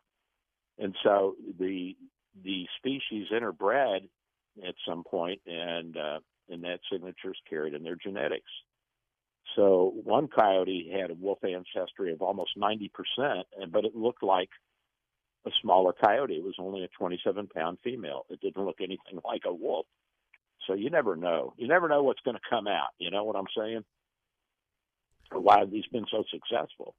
[0.78, 1.96] And so the
[2.42, 4.08] the species interbred
[4.66, 8.50] at some point, and uh, and that signature is carried in their genetics.
[9.54, 14.48] So one coyote had a wolf ancestry of almost ninety percent, but it looked like
[15.46, 16.34] a smaller coyote.
[16.34, 18.26] It was only a twenty-seven pound female.
[18.30, 19.86] It didn't look anything like a wolf.
[20.66, 21.54] So you never know.
[21.56, 22.90] You never know what's going to come out.
[22.98, 23.84] You know what I'm saying?
[25.32, 26.94] Why have these been so successful?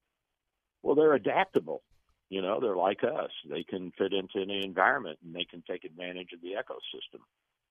[0.81, 1.81] Well, they're adaptable.
[2.29, 3.31] You know, they're like us.
[3.49, 7.21] They can fit into any environment and they can take advantage of the ecosystem.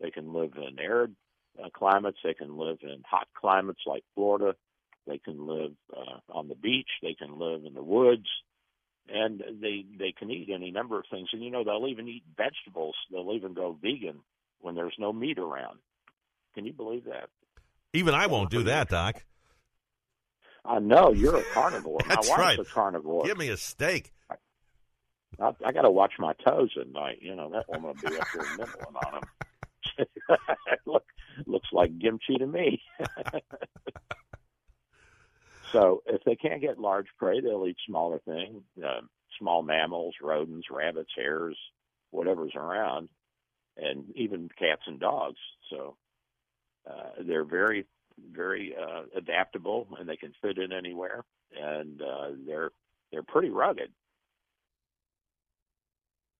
[0.00, 1.14] They can live in arid
[1.62, 2.18] uh, climates.
[2.24, 4.54] They can live in hot climates like Florida.
[5.06, 6.88] They can live uh, on the beach.
[7.02, 8.28] They can live in the woods,
[9.09, 11.28] and they they can eat any number of things.
[11.32, 12.94] And you know, they'll even eat vegetables.
[13.11, 14.20] They'll even go vegan
[14.61, 15.78] when there's no meat around.
[16.55, 17.28] Can you believe that?
[17.92, 19.22] Even I won't do that, Doc.
[20.64, 22.00] I know you're a carnivore.
[22.09, 22.59] That's My wife's right.
[22.59, 23.24] a carnivore.
[23.24, 24.12] Give me a steak.
[25.40, 27.18] I, I got to watch my toes at night.
[27.20, 30.38] You know that woman will be up there nibbling on them.
[30.86, 31.05] Look,
[31.46, 32.82] looks like kimchi to me.
[35.72, 39.00] so if they can't get large prey, they'll eat smaller things, uh,
[39.38, 41.56] small mammals, rodents, rabbits, hares,
[42.10, 43.08] whatever's around,
[43.76, 45.38] and even cats and dogs.
[45.70, 45.96] So
[46.88, 47.86] uh, they're very,
[48.32, 51.24] very uh, adaptable, and they can fit in anywhere,
[51.58, 52.70] and uh, they're
[53.10, 53.90] they're pretty rugged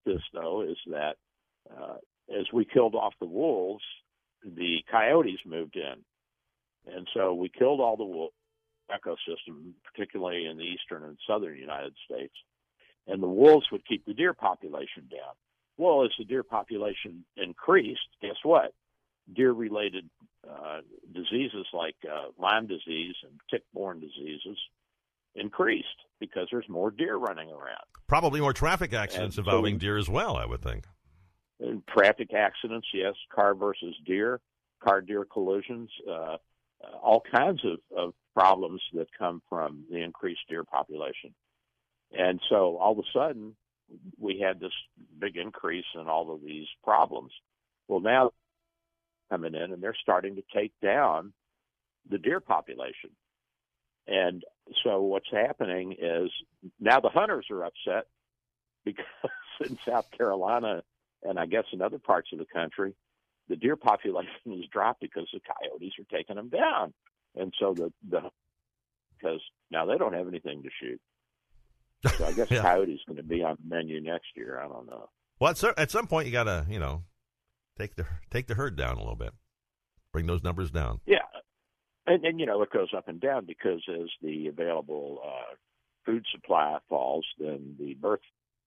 [0.05, 1.17] this though is that
[1.71, 1.97] uh,
[2.31, 3.85] as we killed off the wolves,
[4.45, 8.33] the coyotes moved in, and so we killed all the wolf
[8.93, 12.35] ecosystem, particularly in the eastern and southern United States,
[13.07, 15.35] and the wolves would keep the deer population down.
[15.79, 18.75] Well, as the deer population increased, guess what?
[19.35, 20.09] Deer-related
[20.49, 20.81] uh,
[21.13, 24.59] diseases like uh, Lyme disease and tick-borne diseases
[25.35, 25.87] increased
[26.21, 27.85] because there's more deer running around.
[28.07, 30.85] Probably more traffic accidents And so involving we- deer as well, I would think.
[31.61, 34.41] And traffic accidents, yes, car versus deer,
[34.83, 36.37] car deer collisions, uh, uh,
[37.01, 41.35] all kinds of, of problems that come from the increased deer population.
[42.13, 43.57] And so all of a sudden,
[44.19, 44.73] we had this
[45.19, 47.33] big increase in all of these problems.
[47.89, 48.31] Well, now
[49.31, 51.33] coming in and they're starting to take down
[52.09, 53.11] the deer population.
[54.07, 54.43] And
[54.85, 56.31] so what's happening is
[56.81, 58.07] now the hunters are upset
[58.85, 59.05] because
[59.61, 60.83] in South Carolina
[61.23, 62.95] and I guess in other parts of the country,
[63.49, 66.93] the deer population has dropped because the coyotes are taking them down.
[67.37, 68.21] And so the the
[69.19, 71.01] because now they don't have anything to shoot.
[72.19, 72.63] So I guess Yeah.
[72.63, 74.59] coyote's going to be on the menu next year.
[74.59, 75.09] I don't know.
[75.41, 77.05] Well, at, cer- at some point, you got to, you know,
[77.79, 79.33] take the take the herd down a little bit,
[80.13, 81.01] bring those numbers down.
[81.07, 81.19] Yeah,
[82.07, 85.55] and and you know it goes up and down because as the available uh,
[86.05, 88.21] food supply falls, then the birth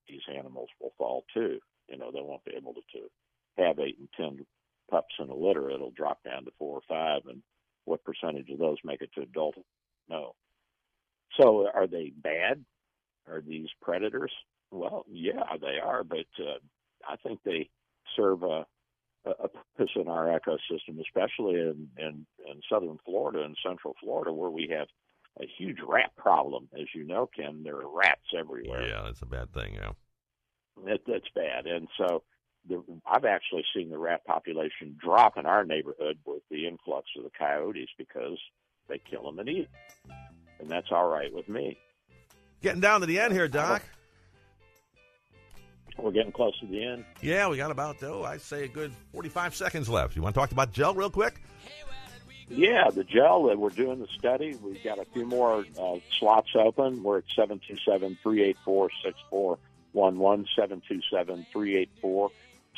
[0.08, 1.60] these animals will fall too.
[1.90, 4.46] You know they won't be able to, to have eight and ten
[4.90, 5.70] pups in a litter.
[5.70, 7.42] It'll drop down to four or five, and
[7.86, 9.56] what percentage of those make it to adult?
[10.10, 10.36] No.
[11.40, 12.64] So are they bad?
[13.30, 14.32] Are these predators?
[14.72, 16.60] Well, yeah, they are, but uh,
[17.08, 17.70] I think they
[18.16, 18.66] serve a,
[19.26, 24.50] a purpose in our ecosystem, especially in, in, in southern Florida and central Florida, where
[24.50, 24.88] we have
[25.42, 26.68] a huge rat problem.
[26.74, 28.88] As you know, Ken, there are rats everywhere.
[28.88, 29.76] Yeah, that's a bad thing.
[29.76, 29.92] Yeah,
[30.86, 31.66] that, that's bad.
[31.66, 32.24] And so
[32.68, 37.24] the, I've actually seen the rat population drop in our neighborhood with the influx of
[37.24, 38.38] the coyotes because
[38.88, 39.70] they kill them and eat,
[40.60, 41.78] and that's all right with me.
[42.62, 43.84] Getting down to the end here, Doc.
[45.98, 47.06] We're getting close to the end.
[47.22, 50.16] Yeah, we got about oh, I'd say a good forty-five seconds left.
[50.16, 51.42] You want to talk about gel real quick?
[52.50, 54.56] Yeah, the gel that we're doing the study.
[54.62, 57.02] We've got a few more uh, slots open.
[57.02, 58.58] We're at seven two seven three eight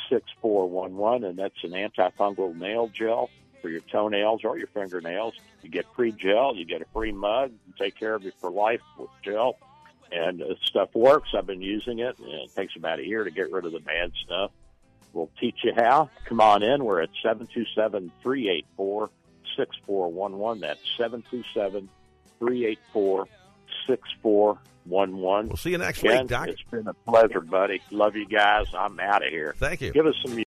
[0.08, 1.24] four six four one one seven two seven three eight four six four one one,
[1.24, 3.30] and that's an antifungal nail gel
[3.60, 5.34] for your toenails or your fingernails.
[5.62, 6.54] You get free gel.
[6.54, 7.52] You get a free mug.
[7.78, 9.58] Take care of you for life with gel
[10.12, 11.30] and uh, stuff works.
[11.36, 13.80] I've been using it, and it takes about a year to get rid of the
[13.80, 14.50] bad stuff.
[15.12, 16.10] We'll teach you how.
[16.26, 16.84] Come on in.
[16.84, 19.10] We're at seven two seven three eight four
[19.56, 20.60] six four one one.
[20.60, 21.42] That's seven two
[23.88, 25.48] seven three eight four six four one one.
[25.48, 26.48] We'll see you next Ken, week, Doc.
[26.48, 27.80] It's been a pleasure, buddy.
[27.90, 28.66] Love you guys.
[28.76, 29.54] I'm out of here.
[29.58, 29.92] Thank you.
[29.92, 30.38] Give us some